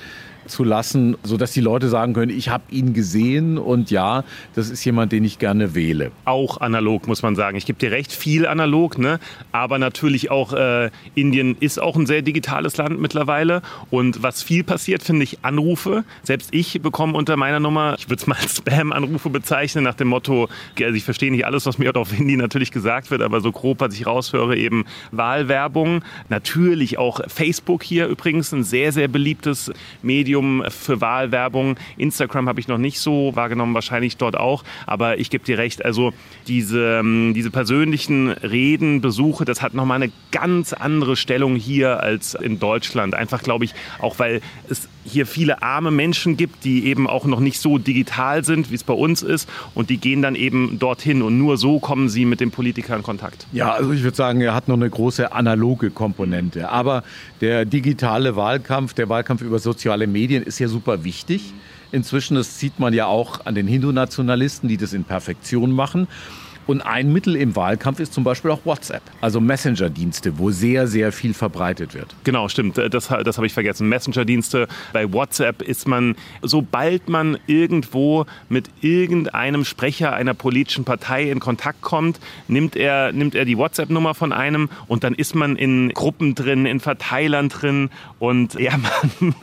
zu 0.46 0.64
lassen, 0.64 1.16
sodass 1.22 1.52
die 1.52 1.60
Leute 1.60 1.88
sagen 1.88 2.12
können, 2.12 2.36
ich 2.36 2.48
habe 2.48 2.64
ihn 2.70 2.94
gesehen 2.94 3.58
und 3.58 3.90
ja, 3.90 4.24
das 4.54 4.70
ist 4.70 4.84
jemand, 4.84 5.12
den 5.12 5.24
ich 5.24 5.38
gerne 5.38 5.74
wähle. 5.74 6.10
Auch 6.24 6.60
analog, 6.60 7.06
muss 7.06 7.22
man 7.22 7.36
sagen. 7.36 7.56
Ich 7.56 7.66
gebe 7.66 7.78
dir 7.78 7.90
recht, 7.90 8.12
viel 8.12 8.46
analog, 8.46 8.98
ne? 8.98 9.18
aber 9.52 9.78
natürlich 9.78 10.30
auch 10.30 10.52
äh, 10.52 10.90
Indien 11.14 11.56
ist 11.60 11.80
auch 11.80 11.96
ein 11.96 12.06
sehr 12.06 12.22
digitales 12.22 12.76
Land 12.76 13.00
mittlerweile 13.00 13.62
und 13.90 14.22
was 14.22 14.42
viel 14.42 14.64
passiert, 14.64 15.02
finde 15.02 15.24
ich, 15.24 15.38
Anrufe. 15.42 16.04
Selbst 16.22 16.50
ich 16.52 16.80
bekomme 16.80 17.14
unter 17.14 17.36
meiner 17.36 17.60
Nummer, 17.60 17.96
ich 17.98 18.08
würde 18.08 18.20
es 18.20 18.26
mal 18.26 18.36
Spam-Anrufe 18.36 19.30
bezeichnen, 19.30 19.84
nach 19.84 19.94
dem 19.94 20.08
Motto, 20.08 20.48
also 20.80 20.94
ich 20.94 21.04
verstehe 21.04 21.30
nicht 21.30 21.46
alles, 21.46 21.66
was 21.66 21.78
mir 21.78 21.94
auf 21.96 22.12
Hindi 22.12 22.36
natürlich 22.36 22.72
gesagt 22.72 23.10
wird, 23.10 23.22
aber 23.22 23.40
so 23.40 23.52
grob, 23.52 23.80
was 23.80 23.94
ich 23.94 24.06
raushöre, 24.06 24.56
eben 24.56 24.84
Wahlwerbung. 25.12 26.02
Natürlich 26.28 26.98
auch 26.98 27.20
Facebook 27.28 27.82
hier 27.82 28.06
übrigens, 28.06 28.52
ein 28.52 28.64
sehr, 28.64 28.92
sehr 28.92 29.08
beliebtes 29.08 29.72
Medium 30.02 30.35
Medium 30.36 30.62
für 30.68 31.00
Wahlwerbung. 31.00 31.76
Instagram 31.96 32.48
habe 32.48 32.60
ich 32.60 32.68
noch 32.68 32.78
nicht 32.78 33.00
so 33.00 33.32
wahrgenommen, 33.34 33.74
wahrscheinlich 33.74 34.16
dort 34.16 34.36
auch. 34.36 34.64
Aber 34.86 35.18
ich 35.18 35.30
gebe 35.30 35.44
dir 35.44 35.58
recht, 35.58 35.84
also 35.84 36.12
diese, 36.46 36.98
ähm, 36.98 37.32
diese 37.34 37.50
persönlichen 37.50 38.28
Reden, 38.28 39.00
Besuche, 39.00 39.44
das 39.44 39.62
hat 39.62 39.74
nochmal 39.74 40.02
eine 40.02 40.12
ganz 40.32 40.72
andere 40.72 41.16
Stellung 41.16 41.56
hier 41.56 42.02
als 42.02 42.34
in 42.34 42.58
Deutschland. 42.58 43.14
Einfach, 43.14 43.42
glaube 43.42 43.64
ich, 43.64 43.74
auch 43.98 44.18
weil 44.18 44.40
es 44.68 44.88
hier 45.04 45.26
viele 45.26 45.62
arme 45.62 45.90
Menschen 45.90 46.36
gibt, 46.36 46.64
die 46.64 46.86
eben 46.86 47.06
auch 47.06 47.24
noch 47.24 47.40
nicht 47.40 47.60
so 47.60 47.78
digital 47.78 48.44
sind, 48.44 48.70
wie 48.70 48.74
es 48.74 48.84
bei 48.84 48.94
uns 48.94 49.22
ist. 49.22 49.48
Und 49.74 49.88
die 49.88 49.98
gehen 49.98 50.20
dann 50.20 50.34
eben 50.34 50.78
dorthin. 50.78 51.22
Und 51.22 51.38
nur 51.38 51.56
so 51.56 51.78
kommen 51.78 52.08
sie 52.08 52.24
mit 52.24 52.40
den 52.40 52.50
Politikern 52.50 52.98
in 52.98 53.02
Kontakt. 53.02 53.46
Ja, 53.52 53.72
also 53.72 53.92
ich 53.92 54.02
würde 54.02 54.16
sagen, 54.16 54.40
er 54.40 54.54
hat 54.54 54.68
noch 54.68 54.76
eine 54.76 54.90
große 54.90 55.32
analoge 55.32 55.90
Komponente. 55.90 56.68
Aber 56.70 57.04
der 57.40 57.64
digitale 57.64 58.36
Wahlkampf, 58.36 58.94
der 58.94 59.08
Wahlkampf 59.08 59.42
über 59.42 59.58
soziale 59.58 60.06
Medien 60.06 60.25
ist 60.30 60.58
ja 60.58 60.68
super 60.68 61.04
wichtig. 61.04 61.54
Inzwischen, 61.92 62.34
das 62.34 62.58
sieht 62.58 62.78
man 62.78 62.92
ja 62.92 63.06
auch 63.06 63.46
an 63.46 63.54
den 63.54 63.66
Hindu-Nationalisten, 63.66 64.68
die 64.68 64.76
das 64.76 64.92
in 64.92 65.04
Perfektion 65.04 65.72
machen. 65.72 66.08
Und 66.66 66.80
ein 66.80 67.12
Mittel 67.12 67.36
im 67.36 67.54
Wahlkampf 67.54 68.00
ist 68.00 68.12
zum 68.12 68.24
Beispiel 68.24 68.50
auch 68.50 68.64
WhatsApp, 68.64 69.02
also 69.20 69.40
Messenger-Dienste, 69.40 70.38
wo 70.38 70.50
sehr, 70.50 70.88
sehr 70.88 71.12
viel 71.12 71.32
verbreitet 71.32 71.94
wird. 71.94 72.14
Genau, 72.24 72.48
stimmt. 72.48 72.76
Das, 72.76 73.08
das 73.08 73.36
habe 73.36 73.46
ich 73.46 73.52
vergessen. 73.52 73.88
Messenger-Dienste. 73.88 74.66
Bei 74.92 75.12
WhatsApp 75.12 75.62
ist 75.62 75.86
man, 75.86 76.16
sobald 76.42 77.08
man 77.08 77.38
irgendwo 77.46 78.26
mit 78.48 78.68
irgendeinem 78.80 79.64
Sprecher 79.64 80.12
einer 80.12 80.34
politischen 80.34 80.84
Partei 80.84 81.30
in 81.30 81.38
Kontakt 81.38 81.82
kommt, 81.82 82.18
nimmt 82.48 82.74
er, 82.74 83.12
nimmt 83.12 83.34
er 83.34 83.44
die 83.44 83.56
WhatsApp-Nummer 83.56 84.14
von 84.14 84.32
einem 84.32 84.68
und 84.88 85.04
dann 85.04 85.14
ist 85.14 85.34
man 85.34 85.56
in 85.56 85.90
Gruppen 85.90 86.34
drin, 86.34 86.66
in 86.66 86.80
Verteilern 86.80 87.48
drin 87.48 87.90
und 88.18 88.54
ja, 88.54 88.72
man, 89.20 89.34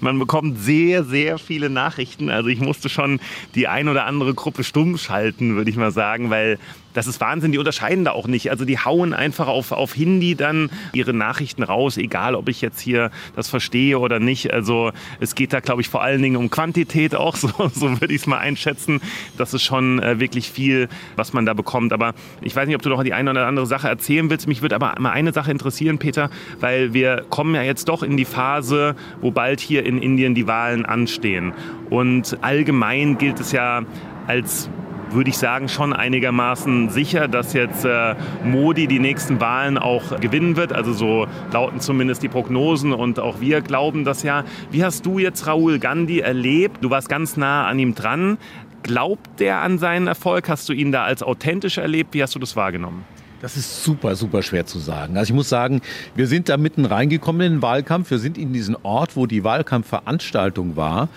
man 0.00 0.18
bekommt 0.18 0.58
sehr, 0.58 1.04
sehr 1.04 1.38
viele 1.38 1.68
Nachrichten. 1.68 2.30
Also 2.30 2.48
ich 2.48 2.60
musste 2.60 2.88
schon 2.88 3.20
die 3.54 3.68
ein 3.68 3.88
oder 3.88 4.06
andere 4.06 4.32
Gruppe 4.32 4.64
stumm 4.64 4.96
schalten, 4.96 5.56
würde 5.56 5.70
ich 5.70 5.76
mal 5.76 5.90
sagen, 5.90 6.30
weil 6.30 6.45
weil 6.46 6.58
das 6.94 7.06
ist 7.06 7.20
Wahnsinn, 7.20 7.52
die 7.52 7.58
unterscheiden 7.58 8.06
da 8.06 8.12
auch 8.12 8.26
nicht. 8.26 8.50
Also 8.50 8.64
die 8.64 8.78
hauen 8.78 9.12
einfach 9.12 9.48
auf, 9.48 9.70
auf 9.72 9.92
Hindi 9.92 10.34
dann 10.34 10.70
ihre 10.94 11.12
Nachrichten 11.12 11.62
raus, 11.62 11.98
egal 11.98 12.34
ob 12.34 12.48
ich 12.48 12.62
jetzt 12.62 12.80
hier 12.80 13.10
das 13.34 13.50
verstehe 13.50 13.98
oder 13.98 14.18
nicht. 14.18 14.50
Also 14.50 14.92
es 15.20 15.34
geht 15.34 15.52
da, 15.52 15.60
glaube 15.60 15.82
ich, 15.82 15.90
vor 15.90 16.02
allen 16.02 16.22
Dingen 16.22 16.36
um 16.36 16.48
Quantität 16.48 17.14
auch, 17.14 17.36
so, 17.36 17.48
so 17.74 18.00
würde 18.00 18.14
ich 18.14 18.22
es 18.22 18.26
mal 18.26 18.38
einschätzen. 18.38 19.02
Das 19.36 19.52
ist 19.52 19.62
schon 19.62 20.02
äh, 20.02 20.20
wirklich 20.20 20.50
viel, 20.50 20.88
was 21.16 21.34
man 21.34 21.44
da 21.44 21.52
bekommt. 21.52 21.92
Aber 21.92 22.14
ich 22.40 22.56
weiß 22.56 22.66
nicht, 22.66 22.76
ob 22.76 22.82
du 22.82 22.88
noch 22.88 23.02
die 23.02 23.12
eine 23.12 23.30
oder 23.30 23.46
andere 23.46 23.66
Sache 23.66 23.88
erzählen 23.88 24.30
willst. 24.30 24.48
Mich 24.48 24.62
würde 24.62 24.74
aber 24.74 24.94
mal 24.98 25.10
eine 25.10 25.34
Sache 25.34 25.50
interessieren, 25.50 25.98
Peter, 25.98 26.30
weil 26.60 26.94
wir 26.94 27.26
kommen 27.28 27.54
ja 27.54 27.62
jetzt 27.62 27.90
doch 27.90 28.02
in 28.02 28.16
die 28.16 28.24
Phase, 28.24 28.96
wo 29.20 29.30
bald 29.30 29.60
hier 29.60 29.84
in 29.84 30.00
Indien 30.00 30.34
die 30.34 30.46
Wahlen 30.46 30.86
anstehen. 30.86 31.52
Und 31.90 32.38
allgemein 32.40 33.18
gilt 33.18 33.38
es 33.38 33.52
ja 33.52 33.82
als 34.26 34.70
würde 35.10 35.30
ich 35.30 35.38
sagen, 35.38 35.68
schon 35.68 35.92
einigermaßen 35.92 36.90
sicher, 36.90 37.28
dass 37.28 37.52
jetzt 37.52 37.84
äh, 37.84 38.14
Modi 38.44 38.86
die 38.86 38.98
nächsten 38.98 39.40
Wahlen 39.40 39.78
auch 39.78 40.20
gewinnen 40.20 40.56
wird. 40.56 40.72
Also 40.72 40.92
so 40.92 41.26
lauten 41.52 41.80
zumindest 41.80 42.22
die 42.22 42.28
Prognosen 42.28 42.92
und 42.92 43.20
auch 43.20 43.40
wir 43.40 43.60
glauben 43.60 44.04
das 44.04 44.22
ja. 44.22 44.44
Wie 44.70 44.84
hast 44.84 45.06
du 45.06 45.18
jetzt 45.18 45.46
Rahul 45.46 45.78
Gandhi 45.78 46.20
erlebt? 46.20 46.78
Du 46.82 46.90
warst 46.90 47.08
ganz 47.08 47.36
nah 47.36 47.66
an 47.66 47.78
ihm 47.78 47.94
dran. 47.94 48.38
Glaubt 48.82 49.40
der 49.40 49.62
an 49.62 49.78
seinen 49.78 50.06
Erfolg? 50.06 50.48
Hast 50.48 50.68
du 50.68 50.72
ihn 50.72 50.92
da 50.92 51.04
als 51.04 51.22
authentisch 51.22 51.78
erlebt? 51.78 52.14
Wie 52.14 52.22
hast 52.22 52.34
du 52.34 52.38
das 52.38 52.54
wahrgenommen? 52.56 53.04
Das 53.42 53.56
ist 53.56 53.84
super, 53.84 54.16
super 54.16 54.42
schwer 54.42 54.64
zu 54.64 54.78
sagen. 54.78 55.16
Also 55.16 55.30
ich 55.30 55.34
muss 55.34 55.48
sagen, 55.48 55.82
wir 56.14 56.26
sind 56.26 56.48
da 56.48 56.56
mitten 56.56 56.84
reingekommen 56.84 57.42
in 57.42 57.52
den 57.54 57.62
Wahlkampf. 57.62 58.10
Wir 58.10 58.18
sind 58.18 58.38
in 58.38 58.52
diesen 58.52 58.76
Ort, 58.82 59.14
wo 59.14 59.26
die 59.26 59.44
Wahlkampfveranstaltung 59.44 60.76
war, 60.76 61.08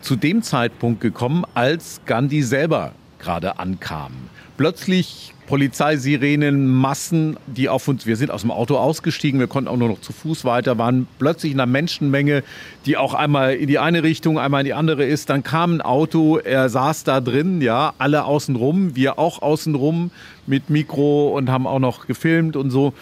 zu 0.00 0.16
dem 0.16 0.42
Zeitpunkt 0.42 1.00
gekommen, 1.00 1.44
als 1.54 2.00
Gandhi 2.06 2.42
selber 2.42 2.92
gerade 3.18 3.58
ankamen. 3.58 4.30
Plötzlich 4.56 5.34
Polizeisirenen, 5.46 6.66
Massen, 6.66 7.36
die 7.46 7.68
auf 7.68 7.86
uns, 7.86 8.04
wir 8.04 8.16
sind 8.16 8.30
aus 8.30 8.40
dem 8.40 8.50
Auto 8.50 8.76
ausgestiegen, 8.76 9.38
wir 9.38 9.46
konnten 9.46 9.68
auch 9.68 9.76
nur 9.76 9.88
noch 9.88 10.00
zu 10.00 10.12
Fuß 10.12 10.44
weiter, 10.44 10.76
waren 10.76 11.06
plötzlich 11.18 11.52
in 11.52 11.60
einer 11.60 11.70
Menschenmenge, 11.70 12.42
die 12.84 12.96
auch 12.96 13.14
einmal 13.14 13.54
in 13.54 13.68
die 13.68 13.78
eine 13.78 14.02
Richtung, 14.02 14.38
einmal 14.38 14.62
in 14.62 14.66
die 14.66 14.74
andere 14.74 15.04
ist. 15.04 15.30
Dann 15.30 15.42
kam 15.42 15.76
ein 15.76 15.80
Auto, 15.82 16.38
er 16.38 16.68
saß 16.68 17.04
da 17.04 17.20
drin, 17.20 17.60
ja, 17.60 17.94
alle 17.98 18.24
außenrum, 18.24 18.96
wir 18.96 19.18
auch 19.18 19.40
außenrum 19.40 20.10
mit 20.46 20.68
Mikro 20.68 21.28
und 21.36 21.48
haben 21.48 21.66
auch 21.66 21.78
noch 21.78 22.06
gefilmt 22.06 22.56
und 22.56 22.70
so. 22.70 22.92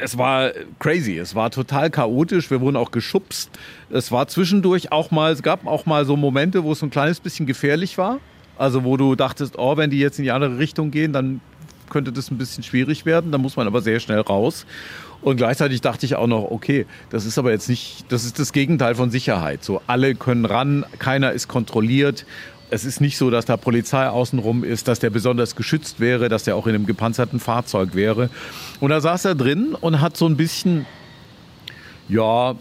Es 0.00 0.18
war 0.18 0.50
crazy, 0.78 1.16
es 1.18 1.34
war 1.34 1.50
total 1.50 1.90
chaotisch, 1.90 2.50
wir 2.50 2.60
wurden 2.60 2.76
auch 2.76 2.90
geschubst. 2.90 3.50
Es 3.90 4.12
war 4.12 4.28
zwischendurch 4.28 4.92
auch 4.92 5.10
mal, 5.10 5.32
es 5.32 5.42
gab 5.42 5.66
auch 5.66 5.86
mal 5.86 6.04
so 6.04 6.16
Momente, 6.16 6.62
wo 6.64 6.72
es 6.72 6.82
ein 6.82 6.90
kleines 6.90 7.18
bisschen 7.18 7.46
gefährlich 7.46 7.98
war. 7.98 8.20
Also 8.58 8.84
wo 8.84 8.96
du 8.96 9.14
dachtest, 9.14 9.58
oh, 9.58 9.76
wenn 9.76 9.90
die 9.90 9.98
jetzt 9.98 10.18
in 10.18 10.24
die 10.24 10.32
andere 10.32 10.58
Richtung 10.58 10.90
gehen, 10.90 11.12
dann 11.12 11.40
könnte 11.88 12.12
das 12.12 12.30
ein 12.30 12.38
bisschen 12.38 12.64
schwierig 12.64 13.06
werden. 13.06 13.32
Da 13.32 13.38
muss 13.38 13.56
man 13.56 13.66
aber 13.66 13.80
sehr 13.80 14.00
schnell 14.00 14.20
raus. 14.20 14.66
Und 15.20 15.36
gleichzeitig 15.36 15.80
dachte 15.80 16.06
ich 16.06 16.16
auch 16.16 16.26
noch, 16.26 16.50
okay, 16.50 16.86
das 17.10 17.24
ist 17.24 17.38
aber 17.38 17.50
jetzt 17.50 17.68
nicht, 17.68 18.04
das 18.10 18.24
ist 18.24 18.38
das 18.38 18.52
Gegenteil 18.52 18.94
von 18.94 19.10
Sicherheit. 19.10 19.64
So, 19.64 19.80
alle 19.86 20.14
können 20.14 20.44
ran, 20.44 20.84
keiner 20.98 21.32
ist 21.32 21.48
kontrolliert. 21.48 22.24
Es 22.70 22.84
ist 22.84 23.00
nicht 23.00 23.16
so, 23.16 23.30
dass 23.30 23.46
da 23.46 23.56
Polizei 23.56 24.06
außenrum 24.08 24.62
ist, 24.62 24.88
dass 24.88 25.00
der 25.00 25.10
besonders 25.10 25.56
geschützt 25.56 26.00
wäre, 26.00 26.28
dass 26.28 26.44
der 26.44 26.54
auch 26.54 26.66
in 26.66 26.74
einem 26.74 26.86
gepanzerten 26.86 27.40
Fahrzeug 27.40 27.94
wäre. 27.94 28.28
Und 28.78 28.90
da 28.90 29.00
saß 29.00 29.24
er 29.24 29.34
drin 29.34 29.74
und 29.80 30.00
hat 30.00 30.16
so 30.16 30.26
ein 30.26 30.36
bisschen, 30.36 30.84
ja, 32.08 32.54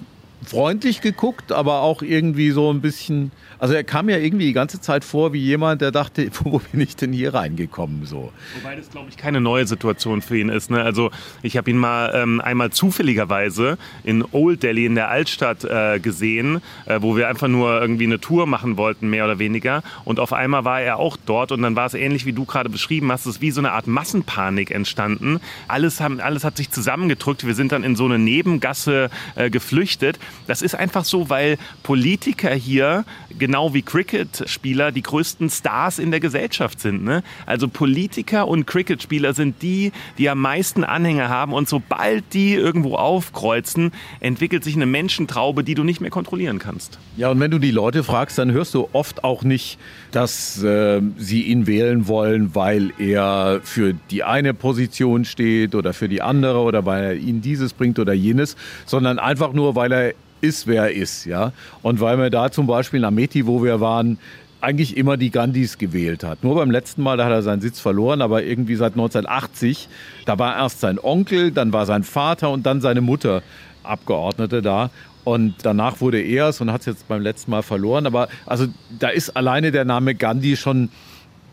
freundlich 0.44 1.01
geguckt, 1.01 1.51
aber 1.51 1.82
auch 1.82 2.01
irgendwie 2.01 2.51
so 2.51 2.72
ein 2.72 2.82
bisschen 2.82 3.32
also 3.60 3.74
er 3.74 3.84
kam 3.84 4.10
ja 4.10 4.18
irgendwie 4.18 4.46
die 4.46 4.54
ganze 4.54 4.80
Zeit 4.80 5.04
vor 5.04 5.34
wie 5.34 5.40
jemand, 5.40 5.82
der 5.82 5.92
dachte, 5.92 6.30
wo 6.44 6.60
bin 6.60 6.82
ich 6.82 6.96
denn 6.96 7.14
hier 7.14 7.34
reingekommen? 7.34 8.06
So. 8.06 8.32
Wobei 8.56 8.76
das, 8.76 8.90
glaube 8.90 9.10
ich, 9.10 9.18
keine 9.18 9.42
neue 9.42 9.66
Situation 9.68 10.22
für 10.22 10.38
ihn 10.38 10.50
ist. 10.50 10.70
Ne? 10.70 10.82
Also 10.82 11.12
ich 11.42 11.58
habe 11.58 11.70
ihn 11.70 11.78
mal 11.78 12.12
ähm, 12.16 12.42
einmal 12.42 12.72
zufälligerweise 12.72 13.78
in 14.04 14.24
Old 14.32 14.64
Delhi 14.64 14.86
in 14.86 14.96
der 14.96 15.10
Altstadt 15.10 15.64
äh, 15.64 16.00
gesehen, 16.00 16.62
äh, 16.86 17.00
wo 17.02 17.16
wir 17.16 17.28
einfach 17.28 17.48
nur 17.48 17.82
irgendwie 17.82 18.06
eine 18.06 18.20
Tour 18.20 18.46
machen 18.48 18.78
wollten, 18.78 19.10
mehr 19.10 19.26
oder 19.26 19.40
weniger. 19.40 19.84
Und 20.06 20.20
auf 20.20 20.34
einmal 20.34 20.66
war 20.66 20.82
er 20.82 20.98
auch 20.98 21.18
dort 21.26 21.52
und 21.52 21.62
dann 21.62 21.76
war 21.76 21.86
es 21.86 21.94
ähnlich, 21.94 22.26
wie 22.26 22.34
du 22.34 22.46
gerade 22.46 22.70
beschrieben 22.70 23.12
hast. 23.12 23.26
Es 23.26 23.38
ist 23.38 23.42
wie 23.42 23.52
so 23.52 23.62
eine 23.62 23.72
Art 23.72 23.88
Massenpanik 23.88 24.72
entstanden. 24.72 25.40
Alles, 25.68 26.00
haben, 26.00 26.20
alles 26.20 26.44
hat 26.44 26.58
sich 26.58 26.72
zusammengedrückt. 26.72 27.46
Wir 27.46 27.56
sind 27.56 27.72
dann 27.72 27.84
in 27.84 27.96
so 27.96 28.06
eine 28.06 28.20
Nebengasse 28.20 29.10
äh, 29.36 29.50
geflüchtet. 29.50 30.20
Das 30.48 30.62
ist 30.62 30.76
einfach 30.76 31.06
so, 31.06 31.30
weil 31.30 31.58
Politiker 31.84 32.54
hier 32.54 33.06
genau 33.48 33.74
wie 33.74 33.82
Cricket-Spieler 33.82 34.92
die 34.92 35.01
größten 35.01 35.50
Stars 35.50 36.00
in 36.00 36.12
der 36.12 36.20
Gesellschaft 36.20 36.82
sind. 36.82 37.04
Ne? 37.04 37.24
Also 37.46 37.70
Politiker 37.70 38.46
und 38.46 38.68
Cricket-Spieler 38.68 39.34
sind 39.34 39.62
die, 39.62 39.94
die 40.18 40.30
am 40.30 40.42
meisten 40.42 40.84
Anhänger 40.84 41.30
haben. 41.30 41.54
Und 41.54 41.70
sobald 41.70 42.34
die 42.34 42.54
irgendwo 42.54 42.96
aufkreuzen, 42.96 43.92
entwickelt 44.20 44.66
sich 44.66 44.75
eine 44.75 44.86
Menschentraube, 44.86 45.63
die 45.63 45.75
du 45.75 45.86
nicht 45.86 46.01
mehr 46.01 46.12
kontrollieren 46.12 46.60
kannst. 46.60 47.00
Ja, 47.16 47.32
und 47.32 47.39
wenn 47.39 47.50
du 47.50 47.58
die 47.58 47.72
Leute 47.72 48.04
fragst, 48.04 48.38
dann 48.38 48.51
hörst 48.51 48.74
du 48.74 48.89
oft 48.92 49.24
auch 49.24 49.44
nicht, 49.44 49.80
dass 50.12 50.62
äh, 50.62 51.01
sie 51.18 51.44
ihn 51.44 51.68
wählen 51.68 52.08
wollen, 52.08 52.54
weil 52.54 52.92
er 53.00 53.62
für 53.63 53.94
die 54.12 54.25
eine 54.25 54.54
Position 54.54 55.24
steht 55.24 55.74
oder 55.74 55.94
für 55.94 56.10
die 56.10 56.22
andere 56.22 56.60
oder 56.60 56.86
weil 56.86 57.04
er 57.04 57.16
ihnen 57.16 57.42
dieses 57.42 57.72
bringt 57.72 57.98
oder 57.98 58.13
jenes, 58.13 58.58
sondern 58.86 59.20
einfach 59.20 59.54
nur, 59.54 59.75
weil 59.75 59.94
er 59.94 60.13
ist, 60.41 60.67
wer 60.67 60.84
er 60.84 60.91
ist. 60.91 61.25
Ja? 61.25 61.53
Und 61.82 62.00
weil 62.00 62.17
wir 62.17 62.29
da 62.29 62.51
zum 62.51 62.67
Beispiel 62.67 63.00
in 63.00 63.06
Ameti, 63.06 63.46
wo 63.48 63.63
wir 63.63 63.79
waren, 63.79 64.17
eigentlich 64.60 64.98
immer 64.98 65.17
die 65.17 65.29
Gandhis 65.29 65.77
gewählt 65.77 66.24
hat. 66.24 66.44
Nur 66.44 66.56
beim 66.56 66.72
letzten 66.72 67.03
Mal, 67.03 67.17
da 67.17 67.25
hat 67.25 67.32
er 67.32 67.41
seinen 67.44 67.62
Sitz 67.62 67.79
verloren, 67.79 68.22
aber 68.22 68.44
irgendwie 68.44 68.75
seit 68.75 68.94
1980, 68.94 69.88
da 70.25 70.39
war 70.39 70.58
erst 70.58 70.79
sein 70.79 71.00
Onkel, 71.00 71.51
dann 71.51 71.74
war 71.74 71.86
sein 71.86 72.03
Vater 72.03 72.50
und 72.50 72.65
dann 72.65 72.82
seine 72.82 73.01
Mutter 73.01 73.44
Abgeordnete 73.84 74.62
da. 74.62 74.89
Und 75.24 75.56
danach 75.63 76.01
wurde 76.01 76.22
er 76.22 76.50
es 76.50 76.62
und 76.62 76.72
hat 76.72 76.82
es 76.82 76.88
jetzt 76.88 77.08
beim 77.08 77.22
letzten 77.22 77.51
Mal 77.51 77.62
verloren. 77.62 78.06
Aber 78.06 78.29
also 78.46 78.67
da 78.98 79.10
ist 79.10 79.36
alleine 79.36 79.72
der 79.72 79.86
Name 79.86 80.15
Gandhi 80.15 80.56
schon 80.56 80.89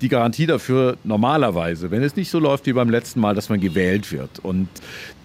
die 0.01 0.09
Garantie 0.09 0.47
dafür 0.47 0.97
normalerweise, 1.05 1.91
wenn 1.91 2.03
es 2.03 2.17
nicht 2.17 2.31
so 2.31 2.39
läuft 2.39 2.67
wie 2.67 2.73
beim 2.73 2.91
letzten 2.91 3.21
Mal, 3.21 3.35
dass 3.35 3.49
man 3.49 3.61
gewählt 3.61 4.13
wird. 4.13 4.39
Und 4.43 4.69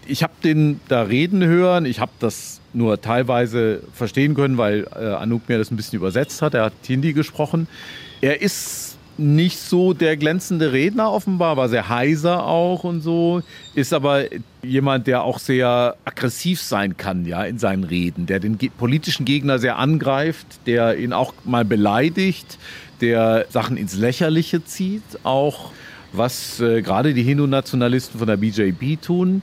ich 0.07 0.23
habe 0.23 0.33
den 0.43 0.79
da 0.87 1.03
reden 1.03 1.43
hören. 1.43 1.85
Ich 1.85 1.99
habe 1.99 2.11
das 2.19 2.58
nur 2.73 3.01
teilweise 3.01 3.81
verstehen 3.93 4.35
können, 4.35 4.57
weil 4.57 4.87
äh, 4.95 5.05
Anouk 5.05 5.47
mir 5.49 5.57
das 5.57 5.71
ein 5.71 5.75
bisschen 5.75 5.97
übersetzt 5.97 6.41
hat. 6.41 6.53
Er 6.53 6.65
hat 6.65 6.73
Hindi 6.85 7.13
gesprochen. 7.13 7.67
Er 8.21 8.41
ist 8.41 8.97
nicht 9.19 9.59
so 9.59 9.93
der 9.93 10.17
glänzende 10.17 10.71
Redner 10.71 11.11
offenbar, 11.11 11.57
war 11.57 11.69
sehr 11.69 11.89
heiser 11.89 12.45
auch 12.45 12.85
und 12.85 13.01
so, 13.01 13.43
ist 13.75 13.93
aber 13.93 14.23
jemand, 14.63 15.07
der 15.07 15.23
auch 15.23 15.39
sehr 15.39 15.95
aggressiv 16.05 16.61
sein 16.61 16.95
kann, 16.95 17.25
ja, 17.25 17.43
in 17.43 17.59
seinen 17.59 17.83
Reden, 17.83 18.25
der 18.25 18.39
den 18.39 18.57
politischen 18.57 19.25
Gegner 19.25 19.59
sehr 19.59 19.77
angreift, 19.77 20.47
der 20.65 20.97
ihn 20.97 21.11
auch 21.11 21.33
mal 21.43 21.65
beleidigt, 21.65 22.57
der 23.01 23.45
Sachen 23.49 23.77
ins 23.77 23.95
Lächerliche 23.95 24.63
zieht, 24.63 25.03
auch 25.23 25.71
was 26.11 26.59
äh, 26.59 26.81
gerade 26.81 27.13
die 27.13 27.23
Hindu-Nationalisten 27.23 28.19
von 28.19 28.27
der 28.27 28.37
BJP 28.37 29.01
tun. 29.01 29.41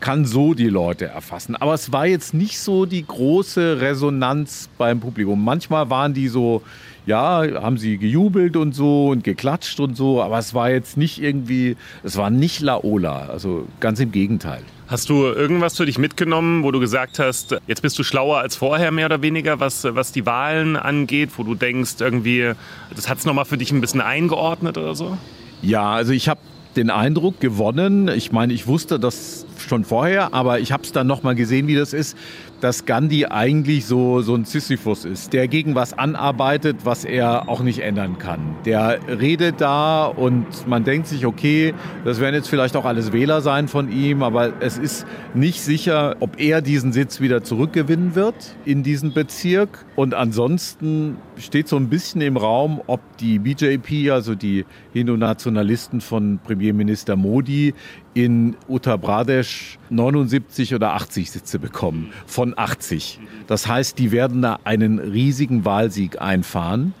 Kann 0.00 0.24
so 0.24 0.54
die 0.54 0.68
Leute 0.68 1.06
erfassen. 1.06 1.56
Aber 1.56 1.74
es 1.74 1.92
war 1.92 2.06
jetzt 2.06 2.34
nicht 2.34 2.58
so 2.58 2.86
die 2.86 3.06
große 3.06 3.80
Resonanz 3.80 4.68
beim 4.78 5.00
Publikum. 5.00 5.42
Manchmal 5.44 5.90
waren 5.90 6.14
die 6.14 6.28
so, 6.28 6.62
ja, 7.06 7.44
haben 7.62 7.78
sie 7.78 7.98
gejubelt 7.98 8.56
und 8.56 8.74
so 8.74 9.08
und 9.08 9.24
geklatscht 9.24 9.80
und 9.80 9.96
so, 9.96 10.22
aber 10.22 10.38
es 10.38 10.54
war 10.54 10.70
jetzt 10.70 10.96
nicht 10.96 11.22
irgendwie, 11.22 11.76
es 12.02 12.16
war 12.16 12.30
nicht 12.30 12.60
Laola, 12.60 13.26
also 13.28 13.66
ganz 13.80 14.00
im 14.00 14.12
Gegenteil. 14.12 14.62
Hast 14.88 15.08
du 15.08 15.24
irgendwas 15.24 15.76
für 15.76 15.86
dich 15.86 15.98
mitgenommen, 15.98 16.62
wo 16.62 16.70
du 16.70 16.78
gesagt 16.78 17.18
hast, 17.18 17.56
jetzt 17.66 17.82
bist 17.82 17.98
du 17.98 18.04
schlauer 18.04 18.38
als 18.38 18.54
vorher 18.54 18.92
mehr 18.92 19.06
oder 19.06 19.22
weniger, 19.22 19.58
was, 19.58 19.82
was 19.82 20.12
die 20.12 20.26
Wahlen 20.26 20.76
angeht, 20.76 21.30
wo 21.36 21.42
du 21.42 21.54
denkst, 21.54 21.94
irgendwie, 22.00 22.52
das 22.94 23.08
hat 23.08 23.18
es 23.18 23.24
nochmal 23.24 23.46
für 23.46 23.56
dich 23.56 23.72
ein 23.72 23.80
bisschen 23.80 24.00
eingeordnet 24.00 24.78
oder 24.78 24.94
so? 24.94 25.16
Ja, 25.62 25.92
also 25.92 26.12
ich 26.12 26.28
habe 26.28 26.40
den 26.76 26.90
Eindruck 26.90 27.40
gewonnen, 27.40 28.08
ich 28.08 28.32
meine, 28.32 28.52
ich 28.52 28.66
wusste 28.66 29.00
das 29.00 29.46
schon 29.66 29.84
vorher, 29.84 30.32
aber 30.32 30.60
ich 30.60 30.72
habe 30.72 30.82
es 30.82 30.92
dann 30.92 31.06
nochmal 31.06 31.34
gesehen, 31.34 31.66
wie 31.66 31.74
das 31.74 31.92
ist, 31.92 32.16
dass 32.60 32.86
Gandhi 32.86 33.26
eigentlich 33.26 33.84
so, 33.84 34.22
so 34.22 34.34
ein 34.34 34.44
Sisyphus 34.44 35.04
ist, 35.04 35.32
der 35.32 35.46
gegen 35.48 35.74
was 35.74 35.92
anarbeitet, 35.96 36.78
was 36.84 37.04
er 37.04 37.48
auch 37.48 37.60
nicht 37.60 37.80
ändern 37.80 38.18
kann. 38.18 38.56
Der 38.64 38.98
redet 39.20 39.60
da 39.60 40.06
und 40.06 40.66
man 40.66 40.84
denkt 40.84 41.06
sich, 41.06 41.26
okay, 41.26 41.74
das 42.04 42.20
werden 42.20 42.34
jetzt 42.34 42.48
vielleicht 42.48 42.76
auch 42.76 42.84
alles 42.84 43.12
Wähler 43.12 43.42
sein 43.42 43.68
von 43.68 43.90
ihm, 43.90 44.22
aber 44.22 44.54
es 44.60 44.78
ist 44.78 45.06
nicht 45.34 45.60
sicher, 45.60 46.16
ob 46.20 46.40
er 46.40 46.62
diesen 46.62 46.92
Sitz 46.92 47.20
wieder 47.20 47.42
zurückgewinnen 47.42 48.14
wird 48.14 48.56
in 48.64 48.82
diesen 48.82 49.12
Bezirk. 49.12 49.84
Und 49.94 50.14
ansonsten 50.14 51.16
steht 51.38 51.68
so 51.68 51.76
ein 51.76 51.88
bisschen 51.88 52.20
im 52.22 52.36
Raum, 52.36 52.80
ob 52.86 53.00
die 53.18 53.38
BJP, 53.38 54.10
also 54.10 54.34
die 54.34 54.64
Hindu-Nationalisten 54.92 56.00
von 56.00 56.38
Premierminister 56.42 57.16
Modi, 57.16 57.74
in 58.16 58.56
Uttar 58.66 58.96
Pradesh 58.96 59.78
79 59.90 60.74
oder 60.74 60.94
80 60.94 61.30
Sitze 61.30 61.58
bekommen 61.58 62.12
von 62.24 62.54
80. 62.56 63.20
Das 63.46 63.66
heißt, 63.66 63.98
die 63.98 64.10
werden 64.10 64.40
da 64.40 64.58
einen 64.64 64.98
riesigen 64.98 65.66
Wahlsieg 65.66 66.18
einfahren, 66.18 66.94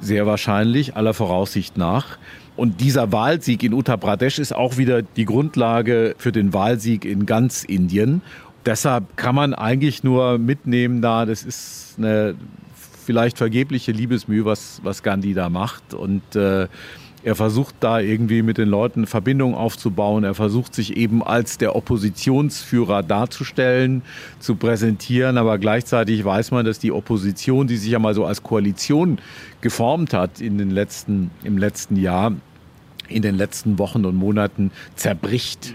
sehr 0.00 0.26
wahrscheinlich, 0.26 0.96
aller 0.96 1.14
Voraussicht 1.14 1.78
nach. 1.78 2.18
Und 2.56 2.80
dieser 2.80 3.12
Wahlsieg 3.12 3.62
in 3.62 3.74
Uttar 3.74 3.96
Pradesh 3.96 4.40
ist 4.40 4.52
auch 4.52 4.76
wieder 4.76 5.02
die 5.02 5.24
Grundlage 5.24 6.16
für 6.18 6.32
den 6.32 6.52
Wahlsieg 6.52 7.04
in 7.04 7.26
ganz 7.26 7.62
Indien. 7.62 8.22
Deshalb 8.64 9.16
kann 9.16 9.36
man 9.36 9.54
eigentlich 9.54 10.02
nur 10.02 10.36
mitnehmen 10.38 11.00
da, 11.00 11.26
das 11.26 11.44
ist 11.44 11.94
eine 11.96 12.34
vielleicht 13.04 13.38
vergebliche 13.38 13.92
Liebesmühe, 13.92 14.44
was, 14.44 14.80
was 14.82 15.04
Gandhi 15.04 15.32
da 15.32 15.48
macht. 15.48 15.94
Und 15.94 16.34
äh, 16.34 16.66
er 17.26 17.34
versucht 17.34 17.74
da 17.80 17.98
irgendwie 17.98 18.42
mit 18.42 18.56
den 18.56 18.68
Leuten 18.68 19.04
Verbindung 19.04 19.56
aufzubauen. 19.56 20.22
Er 20.22 20.34
versucht 20.34 20.76
sich 20.76 20.96
eben 20.96 21.24
als 21.24 21.58
der 21.58 21.74
Oppositionsführer 21.74 23.02
darzustellen, 23.02 24.02
zu 24.38 24.54
präsentieren. 24.54 25.36
Aber 25.36 25.58
gleichzeitig 25.58 26.24
weiß 26.24 26.52
man, 26.52 26.64
dass 26.64 26.78
die 26.78 26.92
Opposition, 26.92 27.66
die 27.66 27.78
sich 27.78 27.90
ja 27.90 27.98
mal 27.98 28.14
so 28.14 28.24
als 28.24 28.44
Koalition 28.44 29.18
geformt 29.60 30.12
hat 30.12 30.40
in 30.40 30.56
den 30.56 30.70
letzten, 30.70 31.32
im 31.42 31.58
letzten 31.58 31.96
Jahr, 31.96 32.32
in 33.08 33.22
den 33.22 33.34
letzten 33.34 33.80
Wochen 33.80 34.04
und 34.04 34.14
Monaten 34.14 34.70
zerbricht. 34.94 35.74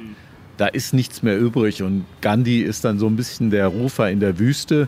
Da 0.56 0.68
ist 0.68 0.94
nichts 0.94 1.22
mehr 1.22 1.38
übrig 1.38 1.84
und 1.84 2.06
Gandhi 2.22 2.62
ist 2.62 2.86
dann 2.86 2.98
so 2.98 3.08
ein 3.08 3.18
bisschen 3.18 3.50
der 3.50 3.68
Rufer 3.68 4.10
in 4.10 4.22
der 4.22 4.40
Wüste 4.40 4.88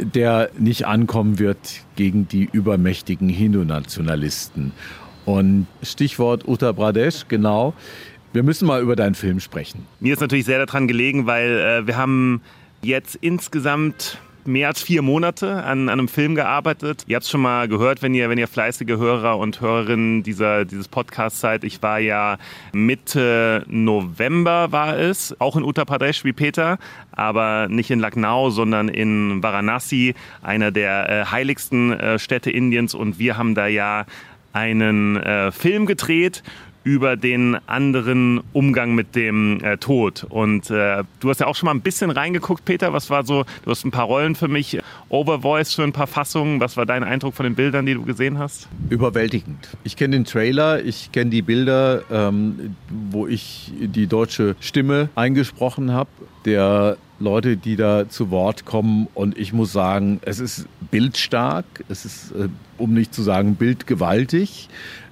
der 0.00 0.50
nicht 0.56 0.86
ankommen 0.86 1.40
wird 1.40 1.58
gegen 1.96 2.28
die 2.28 2.48
übermächtigen 2.52 3.28
Hindu-Nationalisten. 3.28 4.70
Und 5.28 5.66
Stichwort 5.82 6.48
Uttar 6.48 6.72
Pradesh, 6.72 7.26
genau. 7.28 7.74
Wir 8.32 8.42
müssen 8.42 8.66
mal 8.66 8.80
über 8.80 8.96
deinen 8.96 9.14
Film 9.14 9.40
sprechen. 9.40 9.86
Mir 10.00 10.14
ist 10.14 10.20
natürlich 10.20 10.46
sehr 10.46 10.64
daran 10.64 10.88
gelegen, 10.88 11.26
weil 11.26 11.50
äh, 11.50 11.86
wir 11.86 11.98
haben 11.98 12.40
jetzt 12.80 13.14
insgesamt 13.16 14.16
mehr 14.46 14.68
als 14.68 14.80
vier 14.80 15.02
Monate 15.02 15.62
an, 15.64 15.90
an 15.90 15.98
einem 15.98 16.08
Film 16.08 16.34
gearbeitet. 16.34 17.04
Ihr 17.06 17.16
habt 17.16 17.24
es 17.24 17.30
schon 17.30 17.42
mal 17.42 17.68
gehört, 17.68 18.00
wenn 18.00 18.14
ihr, 18.14 18.30
wenn 18.30 18.38
ihr 18.38 18.48
fleißige 18.48 18.96
Hörer 18.96 19.36
und 19.36 19.60
Hörerinnen 19.60 20.22
dieser, 20.22 20.64
dieses 20.64 20.88
Podcasts 20.88 21.40
seid. 21.40 21.62
Ich 21.62 21.82
war 21.82 21.98
ja 21.98 22.38
Mitte 22.72 23.66
November 23.68 24.72
war 24.72 24.96
es, 24.96 25.38
auch 25.42 25.56
in 25.56 25.62
Uttar 25.62 25.84
Pradesh 25.84 26.24
wie 26.24 26.32
Peter, 26.32 26.78
aber 27.12 27.68
nicht 27.68 27.90
in 27.90 28.00
Lucknow, 28.00 28.50
sondern 28.50 28.88
in 28.88 29.42
Varanasi, 29.42 30.14
einer 30.40 30.70
der 30.70 31.10
äh, 31.10 31.24
heiligsten 31.26 31.92
äh, 31.92 32.18
Städte 32.18 32.50
Indiens. 32.50 32.94
Und 32.94 33.18
wir 33.18 33.36
haben 33.36 33.54
da 33.54 33.66
ja 33.66 34.06
einen 34.52 35.16
äh, 35.16 35.52
Film 35.52 35.86
gedreht 35.86 36.42
über 36.88 37.18
den 37.18 37.58
anderen 37.66 38.40
Umgang 38.54 38.94
mit 38.94 39.14
dem 39.14 39.62
äh, 39.62 39.76
Tod. 39.76 40.24
Und 40.30 40.70
äh, 40.70 41.04
du 41.20 41.28
hast 41.28 41.38
ja 41.38 41.46
auch 41.46 41.54
schon 41.54 41.66
mal 41.66 41.74
ein 41.74 41.82
bisschen 41.82 42.10
reingeguckt, 42.10 42.64
Peter. 42.64 42.94
Was 42.94 43.10
war 43.10 43.26
so, 43.26 43.44
du 43.62 43.70
hast 43.70 43.84
ein 43.84 43.90
paar 43.90 44.06
Rollen 44.06 44.34
für 44.34 44.48
mich, 44.48 44.78
Overvoice 45.10 45.74
für 45.74 45.82
ein 45.82 45.92
paar 45.92 46.06
Fassungen. 46.06 46.60
Was 46.60 46.78
war 46.78 46.86
dein 46.86 47.04
Eindruck 47.04 47.34
von 47.34 47.44
den 47.44 47.54
Bildern, 47.54 47.84
die 47.84 47.92
du 47.92 48.04
gesehen 48.04 48.38
hast? 48.38 48.68
Überwältigend. 48.88 49.68
Ich 49.84 49.96
kenne 49.96 50.16
den 50.16 50.24
Trailer, 50.24 50.82
ich 50.82 51.12
kenne 51.12 51.28
die 51.30 51.42
Bilder, 51.42 52.04
ähm, 52.10 52.74
wo 53.10 53.26
ich 53.26 53.70
die 53.78 54.06
deutsche 54.06 54.56
Stimme 54.58 55.10
eingesprochen 55.14 55.92
habe. 55.92 56.08
Der 56.46 56.96
Leute, 57.20 57.58
die 57.58 57.76
da 57.76 58.08
zu 58.08 58.30
Wort 58.30 58.64
kommen. 58.64 59.08
Und 59.12 59.36
ich 59.36 59.52
muss 59.52 59.72
sagen, 59.72 60.20
es 60.22 60.40
ist 60.40 60.66
bildstark, 60.90 61.66
es 61.88 62.06
ist, 62.06 62.32
äh, 62.32 62.48
um 62.78 62.94
nicht 62.94 63.12
zu 63.12 63.22
sagen, 63.22 63.56
bildgewaltig. 63.56 64.68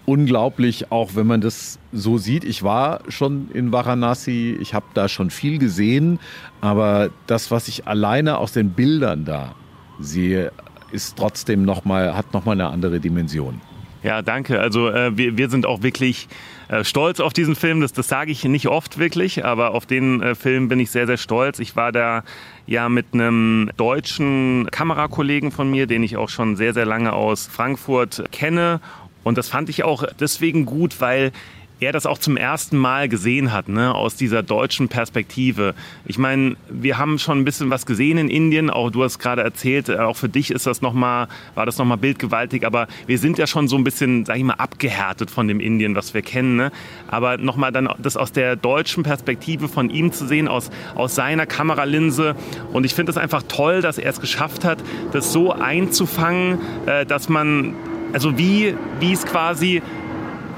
Unglaublich, 0.07 0.93
auch 0.93 1.17
wenn 1.17 1.27
man 1.27 1.41
das 1.41 1.79
so 1.93 2.17
sieht. 2.17 2.45
Ich 2.45 2.63
war 2.63 3.01
schon 3.09 3.51
in 3.53 3.73
Varanasi, 3.73 4.57
ich 4.61 4.73
habe 4.73 4.87
da 4.95 5.09
schon 5.09 5.31
viel 5.31 5.59
gesehen, 5.59 6.21
aber 6.61 7.11
das, 7.27 7.51
was 7.51 7.67
ich 7.69 7.87
alleine 7.87 8.39
aus 8.39 8.53
den 8.53 8.71
Bildern 8.71 9.25
da 9.25 9.55
sehe, 9.99 10.53
ist 10.93 11.17
trotzdem 11.17 11.65
noch 11.65 11.85
mal, 11.85 12.17
hat 12.17 12.33
nochmal 12.33 12.55
eine 12.55 12.69
andere 12.69 13.01
Dimension. 13.01 13.61
Ja, 14.07 14.23
danke. 14.23 14.61
Also 14.61 14.89
äh, 14.89 15.17
wir, 15.19 15.37
wir 15.37 15.51
sind 15.51 15.67
auch 15.67 15.83
wirklich 15.83 16.29
äh, 16.69 16.85
stolz 16.85 17.19
auf 17.19 17.33
diesen 17.33 17.57
Film. 17.57 17.81
Das, 17.81 17.93
das 17.93 18.07
sage 18.07 18.31
ich 18.31 18.45
nicht 18.45 18.69
oft 18.69 18.99
wirklich, 18.99 19.45
aber 19.45 19.75
auf 19.75 19.85
den 19.85 20.23
äh, 20.23 20.37
Film 20.37 20.69
bin 20.69 20.79
ich 20.79 20.93
sehr, 20.93 21.09
sehr 21.09 21.17
stolz. 21.17 21.59
Ich 21.59 21.75
war 21.75 21.91
da 21.91 22.23
ja 22.67 22.89
mit 22.89 23.07
einem 23.15 23.71
deutschen 23.77 24.69
Kamerakollegen 24.71 25.51
von 25.51 25.69
mir, 25.69 25.89
den 25.89 26.05
ich 26.05 26.17
auch 26.17 26.29
schon 26.29 26.55
sehr, 26.55 26.73
sehr 26.73 26.87
lange 26.87 27.15
aus 27.15 27.49
Frankfurt 27.49 28.31
kenne. 28.31 28.81
Und 29.27 29.37
das 29.37 29.49
fand 29.49 29.69
ich 29.69 29.83
auch 29.83 30.05
deswegen 30.21 30.67
gut, 30.67 31.01
weil 31.01 31.33
er 31.81 31.91
das 31.91 32.07
auch 32.07 32.19
zum 32.19 32.37
ersten 32.37 32.77
Mal 32.77 33.09
gesehen 33.09 33.53
hat, 33.53 33.69
ne, 33.69 33.93
aus 33.93 34.15
dieser 34.15 34.45
deutschen 34.45 34.89
Perspektive. 34.89 35.75
Ich 36.05 36.17
meine, 36.17 36.55
wir 36.69 36.97
haben 36.97 37.19
schon 37.19 37.41
ein 37.41 37.45
bisschen 37.45 37.69
was 37.69 37.87
gesehen 37.87 38.19
in 38.19 38.29
Indien, 38.29 38.71
auch 38.71 38.91
du 38.91 39.03
hast 39.03 39.19
gerade 39.19 39.43
erzählt, 39.43 39.89
äh, 39.89 39.97
auch 39.97 40.17
für 40.17 40.29
dich 40.29 40.53
ist 40.53 40.69
das 40.69 40.81
noch 40.81 40.93
mal, 40.93 41.27
war 41.57 41.67
das 41.67 41.77
nochmal 41.77 41.97
bildgewaltig, 41.97 42.65
aber 42.65 42.87
wir 43.09 43.19
sind 43.19 43.37
ja 43.37 43.49
schon 43.49 43.67
so 43.67 43.75
ein 43.75 43.83
bisschen, 43.83 44.25
sag 44.25 44.37
ich 44.37 44.45
mal, 44.45 44.55
abgehärtet 44.55 45.29
von 45.29 45.49
dem 45.49 45.59
Indien, 45.59 45.97
was 45.97 46.15
wir 46.15 46.23
kennen. 46.23 46.55
Ne? 46.55 46.71
Aber 47.09 47.37
nochmal 47.37 47.73
dann 47.73 47.89
das 47.99 48.17
aus 48.17 48.31
der 48.31 48.55
deutschen 48.55 49.03
Perspektive 49.03 49.67
von 49.67 49.91
ihm 49.91 50.13
zu 50.13 50.29
sehen, 50.29 50.47
aus, 50.47 50.71
aus 50.95 51.17
seiner 51.17 51.47
Kameralinse. 51.47 52.37
Und 52.73 52.87
ich 52.87 52.95
finde 52.95 53.11
es 53.11 53.19
einfach 53.19 53.43
toll, 53.43 53.83
dass 53.83 53.99
er 53.99 54.09
es 54.09 54.21
geschafft 54.21 54.65
hat, 54.65 54.79
das 55.11 55.33
so 55.33 55.51
einzufangen, 55.51 56.61
äh, 56.87 57.05
dass 57.05 57.29
man, 57.29 57.75
also 58.13 58.39
wie, 58.39 58.75
wie 59.01 59.13
es 59.13 59.25
quasi 59.25 59.83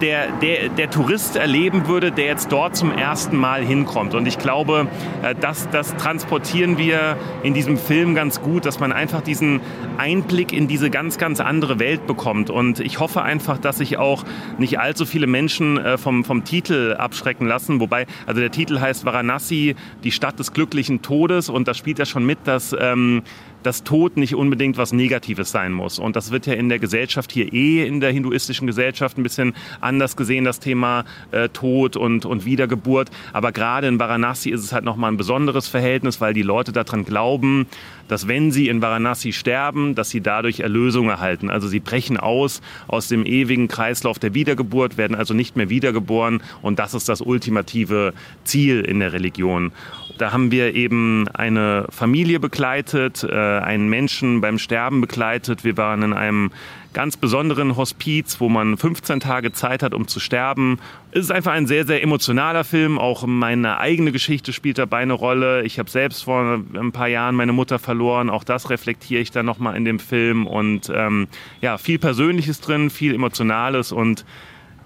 der, 0.00 0.30
der, 0.40 0.68
der 0.68 0.90
Tourist 0.90 1.36
erleben 1.36 1.88
würde, 1.88 2.12
der 2.12 2.26
jetzt 2.26 2.52
dort 2.52 2.76
zum 2.76 2.92
ersten 2.92 3.36
Mal 3.36 3.64
hinkommt. 3.64 4.14
Und 4.14 4.26
ich 4.26 4.38
glaube, 4.38 4.88
äh, 5.22 5.34
das, 5.34 5.68
das 5.70 5.96
transportieren 5.96 6.78
wir 6.78 7.16
in 7.42 7.54
diesem 7.54 7.76
Film 7.76 8.14
ganz 8.14 8.40
gut, 8.40 8.64
dass 8.64 8.80
man 8.80 8.92
einfach 8.92 9.20
diesen 9.20 9.60
Einblick 9.96 10.52
in 10.52 10.68
diese 10.68 10.90
ganz, 10.90 11.18
ganz 11.18 11.40
andere 11.40 11.78
Welt 11.78 12.06
bekommt. 12.06 12.50
Und 12.50 12.80
ich 12.80 13.00
hoffe 13.00 13.22
einfach, 13.22 13.58
dass 13.58 13.78
sich 13.78 13.98
auch 13.98 14.24
nicht 14.58 14.78
allzu 14.78 15.06
viele 15.06 15.26
Menschen 15.26 15.78
äh, 15.78 15.98
vom, 15.98 16.24
vom 16.24 16.44
Titel 16.44 16.94
abschrecken 16.96 17.46
lassen. 17.46 17.80
Wobei, 17.80 18.06
also 18.26 18.40
der 18.40 18.50
Titel 18.50 18.80
heißt 18.80 19.04
Varanasi, 19.04 19.74
die 20.04 20.12
Stadt 20.12 20.38
des 20.38 20.52
glücklichen 20.52 21.02
Todes. 21.02 21.48
Und 21.48 21.68
da 21.68 21.74
spielt 21.74 21.98
ja 21.98 22.06
schon 22.06 22.24
mit, 22.24 22.38
dass 22.44 22.74
ähm, 22.78 23.22
dass 23.68 23.84
Tod 23.84 24.16
nicht 24.16 24.34
unbedingt 24.34 24.78
was 24.78 24.94
Negatives 24.94 25.50
sein 25.50 25.74
muss. 25.74 25.98
Und 25.98 26.16
das 26.16 26.30
wird 26.30 26.46
ja 26.46 26.54
in 26.54 26.70
der 26.70 26.78
Gesellschaft 26.78 27.30
hier 27.30 27.52
eh, 27.52 27.86
in 27.86 28.00
der 28.00 28.10
hinduistischen 28.10 28.66
Gesellschaft, 28.66 29.18
ein 29.18 29.22
bisschen 29.22 29.52
anders 29.82 30.16
gesehen, 30.16 30.46
das 30.46 30.58
Thema 30.58 31.04
äh, 31.32 31.50
Tod 31.50 31.94
und, 31.94 32.24
und 32.24 32.46
Wiedergeburt. 32.46 33.10
Aber 33.34 33.52
gerade 33.52 33.86
in 33.86 34.00
Varanasi 34.00 34.48
ist 34.48 34.64
es 34.64 34.72
halt 34.72 34.84
nochmal 34.84 35.12
ein 35.12 35.18
besonderes 35.18 35.68
Verhältnis, 35.68 36.18
weil 36.18 36.32
die 36.32 36.40
Leute 36.40 36.72
daran 36.72 37.04
glauben, 37.04 37.66
dass 38.08 38.26
wenn 38.26 38.52
sie 38.52 38.68
in 38.68 38.80
Varanasi 38.80 39.34
sterben, 39.34 39.94
dass 39.94 40.08
sie 40.08 40.22
dadurch 40.22 40.60
Erlösung 40.60 41.10
erhalten. 41.10 41.50
Also 41.50 41.68
sie 41.68 41.80
brechen 41.80 42.16
aus 42.16 42.62
aus 42.86 43.08
dem 43.08 43.26
ewigen 43.26 43.68
Kreislauf 43.68 44.18
der 44.18 44.32
Wiedergeburt, 44.32 44.96
werden 44.96 45.14
also 45.14 45.34
nicht 45.34 45.56
mehr 45.56 45.68
wiedergeboren 45.68 46.42
und 46.62 46.78
das 46.78 46.94
ist 46.94 47.10
das 47.10 47.20
ultimative 47.20 48.14
Ziel 48.44 48.80
in 48.80 49.00
der 49.00 49.12
Religion. 49.12 49.72
Da 50.18 50.32
haben 50.32 50.50
wir 50.50 50.74
eben 50.74 51.28
eine 51.28 51.86
Familie 51.90 52.40
begleitet, 52.40 53.22
äh, 53.22 53.34
einen 53.34 53.88
Menschen 53.88 54.40
beim 54.40 54.58
Sterben 54.58 55.00
begleitet. 55.00 55.62
Wir 55.64 55.76
waren 55.76 56.02
in 56.02 56.12
einem 56.12 56.50
ganz 56.92 57.16
besonderen 57.16 57.76
Hospiz, 57.76 58.40
wo 58.40 58.48
man 58.48 58.76
15 58.76 59.20
Tage 59.20 59.52
Zeit 59.52 59.84
hat, 59.84 59.94
um 59.94 60.08
zu 60.08 60.18
sterben. 60.18 60.80
Es 61.12 61.20
ist 61.20 61.30
einfach 61.30 61.52
ein 61.52 61.68
sehr, 61.68 61.86
sehr 61.86 62.02
emotionaler 62.02 62.64
Film. 62.64 62.98
Auch 62.98 63.26
meine 63.26 63.78
eigene 63.78 64.10
Geschichte 64.10 64.52
spielt 64.52 64.78
dabei 64.78 64.98
eine 64.98 65.12
Rolle. 65.12 65.62
Ich 65.62 65.78
habe 65.78 65.88
selbst 65.88 66.24
vor 66.24 66.64
ein 66.74 66.92
paar 66.92 67.08
Jahren 67.08 67.36
meine 67.36 67.52
Mutter 67.52 67.78
verloren. 67.78 68.28
Auch 68.28 68.42
das 68.42 68.70
reflektiere 68.70 69.20
ich 69.20 69.30
dann 69.30 69.46
nochmal 69.46 69.76
in 69.76 69.84
dem 69.84 70.00
Film. 70.00 70.46
Und 70.48 70.90
ähm, 70.92 71.28
ja, 71.60 71.78
viel 71.78 72.00
Persönliches 72.00 72.60
drin, 72.60 72.90
viel 72.90 73.14
Emotionales. 73.14 73.92
Und 73.92 74.24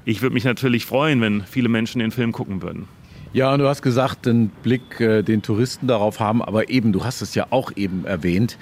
ich 0.04 0.20
würde 0.20 0.34
mich 0.34 0.44
natürlich 0.44 0.84
freuen, 0.84 1.22
wenn 1.22 1.42
viele 1.42 1.70
Menschen 1.70 2.00
den 2.00 2.10
Film 2.10 2.32
gucken 2.32 2.60
würden. 2.60 2.88
Ja, 3.32 3.52
und 3.54 3.60
du 3.60 3.68
hast 3.68 3.80
gesagt, 3.80 4.26
den 4.26 4.48
Blick, 4.48 5.00
äh, 5.00 5.22
den 5.22 5.40
Touristen 5.40 5.86
darauf 5.86 6.20
haben, 6.20 6.42
aber 6.42 6.68
eben, 6.68 6.92
du 6.92 7.04
hast 7.04 7.22
es 7.22 7.34
ja 7.34 7.46
auch 7.48 7.72
eben 7.76 8.04
erwähnt, 8.04 8.58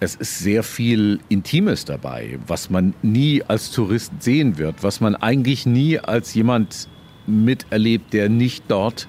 es 0.00 0.14
ist 0.14 0.40
sehr 0.40 0.62
viel 0.62 1.20
Intimes 1.30 1.86
dabei, 1.86 2.38
was 2.46 2.68
man 2.68 2.92
nie 3.00 3.42
als 3.42 3.70
Tourist 3.70 4.12
sehen 4.20 4.58
wird, 4.58 4.82
was 4.82 5.00
man 5.00 5.14
eigentlich 5.14 5.64
nie 5.64 5.98
als 5.98 6.34
jemand 6.34 6.88
miterlebt, 7.26 8.12
der 8.12 8.28
nicht 8.28 8.64
dort 8.68 9.08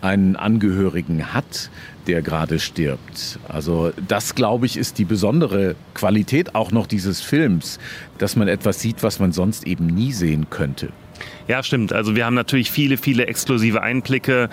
einen 0.00 0.36
Angehörigen 0.36 1.34
hat, 1.34 1.70
der 2.06 2.22
gerade 2.22 2.60
stirbt. 2.60 3.40
Also 3.48 3.92
das, 4.06 4.36
glaube 4.36 4.66
ich, 4.66 4.76
ist 4.76 4.98
die 4.98 5.04
besondere 5.04 5.74
Qualität 5.94 6.54
auch 6.54 6.70
noch 6.70 6.86
dieses 6.86 7.20
Films, 7.20 7.80
dass 8.18 8.36
man 8.36 8.46
etwas 8.46 8.80
sieht, 8.80 9.02
was 9.02 9.18
man 9.18 9.32
sonst 9.32 9.66
eben 9.66 9.86
nie 9.86 10.12
sehen 10.12 10.46
könnte. 10.50 10.90
Ja, 11.46 11.62
stimmt. 11.62 11.92
Also 11.92 12.16
wir 12.16 12.26
haben 12.26 12.34
natürlich 12.34 12.70
viele, 12.70 12.96
viele 12.96 13.26
exklusive 13.26 13.82
Einblicke 13.82 14.48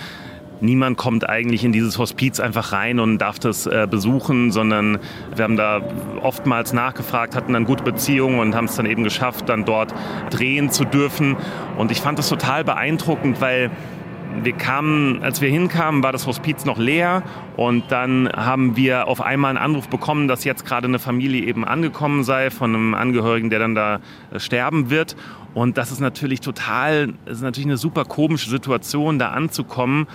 niemand 0.62 0.98
kommt 0.98 1.28
eigentlich 1.28 1.64
in 1.64 1.72
dieses 1.72 1.98
Hospiz 1.98 2.40
einfach 2.40 2.72
rein 2.72 3.00
und 3.00 3.20
darf 3.20 3.40
das 3.40 3.66
äh, 3.66 3.88
besuchen, 3.90 4.52
sondern 4.52 5.00
wir 5.36 5.44
haben 5.44 5.58
da 5.58 5.82
oftmals 6.22 6.74
nachgefragt, 6.74 7.36
hatten 7.36 7.54
dann 7.54 7.66
gute 7.66 7.84
Beziehungen 7.84 8.40
und 8.40 8.56
haben 8.56 8.66
es 8.66 8.76
dann 8.76 8.86
eben 8.86 9.04
geschafft, 9.04 9.50
dann 9.50 9.66
dort 9.66 9.94
drehen 10.30 10.70
zu 10.70 10.86
dürfen. 10.86 11.36
Und 11.78 11.92
ich 11.92 12.02
fand 12.02 12.20
das 12.20 12.30
total 12.30 12.64
beeindruckend, 12.64 13.42
weil 13.42 13.72
wir 14.44 14.54
kamen, 14.54 15.24
als 15.24 15.40
wir 15.40 15.50
hinkamen, 15.50 16.04
war 16.04 16.12
das 16.12 16.28
Hospiz 16.28 16.66
noch 16.66 16.78
leer 16.78 17.24
und 17.56 17.86
dann 17.90 18.30
haben 18.36 18.76
wir 18.76 19.08
auf 19.08 19.22
einmal 19.22 19.50
einen 19.50 19.58
Anruf 19.58 19.88
bekommen, 19.88 20.28
dass 20.28 20.44
jetzt 20.44 20.66
gerade 20.66 20.88
eine 20.88 21.00
Familie 21.00 21.46
eben 21.46 21.64
angekommen 21.64 22.26
sei 22.26 22.50
von 22.50 22.76
einem 22.76 22.94
Angehörigen, 22.96 23.50
der 23.50 23.60
dann 23.60 23.76
da 23.76 24.00
äh, 24.32 24.40
sterben 24.40 24.90
wird. 24.90 25.16
Und 25.56 25.78
das 25.78 25.90
ist 25.90 26.02
natürlich 26.02 26.42
total, 26.42 27.14
ist 27.26 27.42
natürlich 27.42 27.66
eine 27.66 27.78
super 27.78 28.04
komische 28.04 28.50
Situation, 28.50 29.20
da 29.20 29.30
anzukommen 29.30 30.06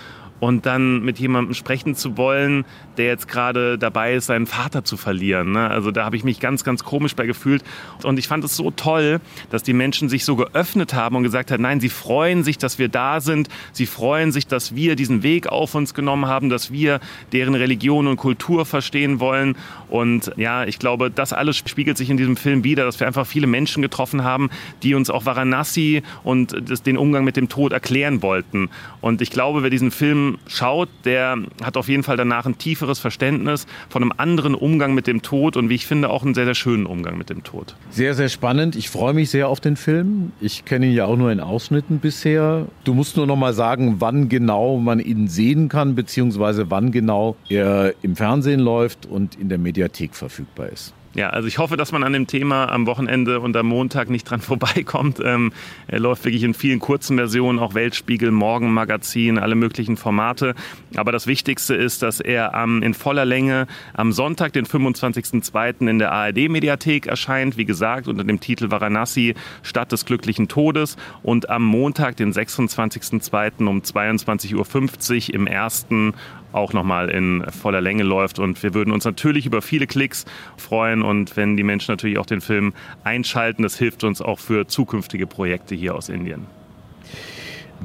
und 0.41 0.67
dann 0.67 1.03
mit 1.03 1.19
jemandem 1.19 1.55
sprechen 1.55 1.95
zu 1.95 2.17
wollen, 2.17 2.65
der 2.97 3.07
jetzt 3.07 3.29
gerade 3.29 3.79
dabei 3.79 4.15
ist, 4.15 4.27
seinen 4.27 4.47
Vater 4.47 4.85
zu 4.85 4.97
verlieren. 4.97 5.53
Ne? 5.53 5.69
Also 5.69 5.91
da 5.91 6.05
habe 6.05 6.17
ich 6.17 6.25
mich 6.25 6.41
ganz, 6.41 6.65
ganz 6.65 6.83
komisch 6.83 7.15
bei 7.15 7.27
gefühlt. 7.27 7.63
Und 8.03 8.19
ich 8.19 8.27
fand 8.27 8.43
es 8.45 8.57
so 8.57 8.71
toll, 8.71 9.21
dass 9.51 9.63
die 9.63 9.73
Menschen 9.73 10.09
sich 10.09 10.25
so 10.25 10.37
geöffnet 10.37 10.95
haben 10.95 11.17
und 11.17 11.23
gesagt 11.23 11.51
haben, 11.51 11.63
nein, 11.63 11.81
sie 11.81 11.91
freuen 11.91 12.43
sich, 12.43 12.59
dass 12.59 12.79
wir 12.79 12.89
da 12.89 13.21
sind. 13.21 13.49
Sie 13.73 13.87
freuen 13.87 14.33
sich, 14.33 14.47
dass 14.47 14.75
wir 14.75 14.97
diesen 14.97 15.23
Weg 15.23 15.47
auf 15.47 15.75
uns 15.75 15.95
genommen 15.95 16.27
haben, 16.27 16.49
dass 16.49 16.73
wir 16.73 17.01
deren 17.33 17.55
Religion 17.55 18.07
und 18.07 18.17
Kultur 18.17 18.65
verstehen 18.65 19.21
wollen. 19.21 19.57
Und 19.89 20.33
ja, 20.37 20.65
ich 20.65 20.79
glaube, 20.79 21.11
das 21.11 21.33
alles 21.33 21.59
spiegelt 21.59 21.99
sich 21.99 22.11
in 22.11 22.17
diesem 22.17 22.37
Film 22.37 22.65
wieder, 22.65 22.85
dass 22.85 22.99
wir 22.99 23.07
einfach 23.07 23.27
viele 23.27 23.47
Menschen 23.47 23.83
getroffen 23.83 24.25
haben, 24.25 24.51
die 24.83 24.95
uns 24.95 25.11
auch 25.11 25.27
Varanasi 25.27 26.03
und 26.25 26.55
den 26.87 26.97
Umgang 26.97 27.25
mit 27.25 27.37
dem 27.37 27.49
Tod 27.49 27.73
erklären 27.73 28.23
wollten. 28.23 28.71
Und 29.01 29.21
ich 29.21 29.31
glaube, 29.31 29.63
wer 29.63 29.71
diesen 29.71 29.91
Film 29.91 30.30
schaut, 30.47 30.89
der 31.05 31.39
hat 31.63 31.77
auf 31.77 31.89
jeden 31.89 32.03
Fall 32.03 32.17
danach 32.17 32.47
ein 32.47 32.59
tieferes 32.59 32.99
Verständnis 32.99 33.67
von 33.89 34.03
einem 34.03 34.13
anderen 34.17 34.55
Umgang 34.55 34.95
mit 34.95 35.07
dem 35.07 35.23
Tod 35.23 35.57
und 35.57 35.69
wie 35.69 35.75
ich 35.75 35.87
finde 35.87 36.11
auch 36.11 36.25
einen 36.25 36.35
sehr, 36.35 36.45
sehr 36.45 36.55
schönen 36.55 36.87
Umgang 36.87 37.19
mit 37.19 37.31
dem 37.31 37.43
Tod. 37.43 37.75
Sehr, 37.91 38.15
sehr 38.15 38.29
spannend. 38.29 38.77
Ich 38.77 38.91
freue 38.91 39.15
mich 39.15 39.31
sehr 39.31 39.49
auf 39.49 39.61
den 39.61 39.77
Film. 39.77 40.33
Ich 40.41 40.65
kenne 40.65 40.87
ihn 40.87 40.93
ja 40.93 41.07
auch 41.07 41.17
nur 41.17 41.33
in 41.33 41.41
Ausschnitten 41.41 41.99
bisher. 41.99 42.67
Du 42.85 42.95
musst 42.95 43.17
nur 43.17 43.27
noch 43.27 43.37
mal 43.37 43.53
sagen, 43.53 43.97
wann 43.99 44.29
genau 44.29 44.79
man 44.79 45.01
ihn 45.01 45.29
sehen 45.29 45.69
kann, 45.69 45.95
beziehungsweise 45.95 46.71
wann 46.71 46.93
genau 46.93 47.37
er 47.49 47.95
im 48.03 48.17
Fernsehen 48.17 48.61
läuft 48.61 49.07
und 49.07 49.35
in 49.37 49.49
der 49.49 49.59
Mediathek 49.59 50.15
verfügbar 50.15 50.69
ist. 50.69 50.95
Ja, 51.15 51.31
also 51.31 51.49
ich 51.49 51.59
hoffe, 51.59 51.77
dass 51.77 51.91
man 51.91 52.05
an 52.05 52.13
dem 52.13 52.29
Thema 52.29 52.67
am 52.71 52.87
Wochenende 52.87 53.41
und 53.41 53.57
am 53.57 53.67
Montag 53.67 54.11
nicht 54.11 54.31
dran 54.31 54.41
vorbeikommt. 54.41 55.19
Ähm, 55.25 55.53
er 55.89 55.99
läuft 55.99 56.25
wirklich 56.25 56.45
in 56.45 56.55
vielen 56.55 56.79
kurzen 56.79 57.17
Versionen, 57.17 57.59
auch 57.59 57.75
Weltspiegel, 57.75 58.31
Morgenmagazin, 58.31 59.39
alle 59.39 59.57
möglichen 59.57 59.97
Formate. 59.97 60.55
Aber 60.95 61.11
das 61.11 61.27
Wichtigste 61.27 61.75
ist, 61.75 62.03
dass 62.03 62.21
er 62.21 62.53
ähm, 62.55 62.83
in 62.85 62.95
voller 62.95 63.25
Länge 63.25 63.67
am 63.93 64.13
Sonntag, 64.13 64.53
den 64.53 64.67
25.02. 64.67 65.89
in 65.89 65.99
der 65.99 66.13
ARD-Mediathek 66.13 67.07
erscheint. 67.07 67.57
Wie 67.57 67.65
gesagt, 67.65 68.07
unter 68.07 68.23
dem 68.23 68.39
Titel 68.39 68.71
Varanasi, 68.71 69.35
Stadt 69.63 69.91
des 69.91 70.05
glücklichen 70.05 70.47
Todes. 70.47 70.97
Und 71.25 71.51
am 71.51 71.65
Montag, 71.65 72.17
den 72.19 72.33
26.02. 72.33 73.67
um 73.67 73.81
22.50 73.81 75.29
Uhr 75.29 75.35
im 75.35 75.49
ersten 75.49 76.15
auch 76.53 76.73
nochmal 76.73 77.09
in 77.11 77.45
voller 77.51 77.81
Länge 77.81 78.03
läuft. 78.03 78.39
Und 78.39 78.63
wir 78.63 78.75
würden 78.75 78.93
uns 78.93 79.05
natürlich 79.05 79.47
über 79.47 79.63
viele 79.63 79.87
Klicks 79.87 80.25
freuen 80.57 81.03
und 81.03 81.37
wenn 81.37 81.57
die 81.57 81.63
Menschen 81.63 81.93
natürlich 81.93 82.19
auch 82.19 82.27
den 82.27 82.41
Film 82.41 82.73
einschalten, 83.05 83.63
das 83.63 83.77
hilft 83.77 84.05
uns 84.05 84.21
auch 84.21 84.39
für 84.39 84.67
zukünftige 84.67 85.27
Projekte 85.27 85.75
hier 85.75 85.95
aus 85.95 86.09
Indien. 86.09 86.60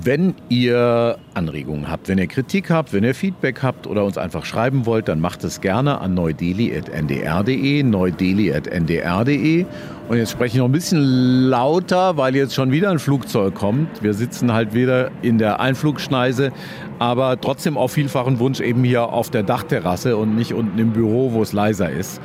Wenn 0.02 0.36
ihr 0.50 1.18
Anregungen 1.36 1.90
habt, 1.90 2.10
wenn 2.10 2.18
ihr 2.18 2.28
Kritik 2.28 2.70
habt, 2.70 2.92
wenn 2.92 3.06
ihr 3.06 3.16
Feedback 3.16 3.64
habt 3.64 3.88
oder 3.88 4.04
uns 4.04 4.18
einfach 4.18 4.44
schreiben 4.44 4.86
wollt, 4.86 5.08
dann 5.08 5.22
macht 5.22 5.46
es 5.46 5.62
gerne 5.62 6.02
an 6.02 6.14
neudeli.ndr.de, 6.14 7.82
neudeli.ndr.de. 7.82 9.66
Und 10.10 10.18
jetzt 10.18 10.32
spreche 10.32 10.58
ich 10.58 10.60
noch 10.60 10.66
ein 10.66 10.74
bisschen 10.74 11.48
lauter, 11.48 12.18
weil 12.18 12.36
jetzt 12.36 12.54
schon 12.54 12.72
wieder 12.72 12.92
ein 12.92 13.00
Flugzeug 13.00 13.56
kommt. 13.56 14.04
Wir 14.04 14.14
sitzen 14.14 14.52
halt 14.52 14.74
wieder 14.74 15.12
in 15.22 15.38
der 15.38 15.62
Einflugschneise, 15.62 16.52
aber 17.00 17.40
trotzdem 17.40 17.78
auf 17.78 17.94
vielfachen 17.94 18.40
Wunsch 18.40 18.60
eben 18.60 18.84
hier 18.84 19.04
auf 19.04 19.30
der 19.30 19.44
Dachterrasse 19.44 20.18
und 20.18 20.36
nicht 20.36 20.54
unten 20.54 20.78
im 20.78 20.92
Büro, 20.92 21.32
wo 21.32 21.42
es 21.42 21.54
leiser 21.54 21.90
ist. 21.90 22.20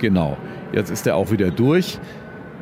Genau, 0.00 0.36
jetzt 0.72 0.90
ist 0.90 1.06
er 1.06 1.14
auch 1.14 1.30
wieder 1.30 1.52
durch. 1.52 2.00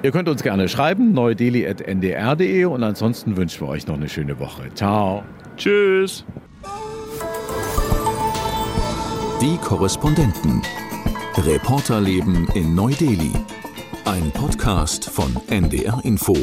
Ihr 0.03 0.13
könnt 0.13 0.29
uns 0.31 0.43
gerne 0.43 0.69
schreiben, 0.69 1.13
neudeli.ndr.de 1.13 2.65
und 2.65 2.83
ansonsten 2.83 3.37
wünschen 3.37 3.67
wir 3.67 3.69
euch 3.69 3.87
noch 3.87 3.97
eine 3.97 4.09
schöne 4.09 4.39
Woche. 4.39 4.73
Ciao. 4.75 5.23
Tschüss. 5.57 6.25
Die 9.43 9.59
Korrespondenten. 9.59 10.63
Reporterleben 11.37 12.49
in 12.55 12.75
Neu-Delhi. 12.75 13.33
Ein 14.07 14.31
Podcast 14.33 15.05
von 15.09 15.37
NDR 15.49 16.01
Info. 16.03 16.35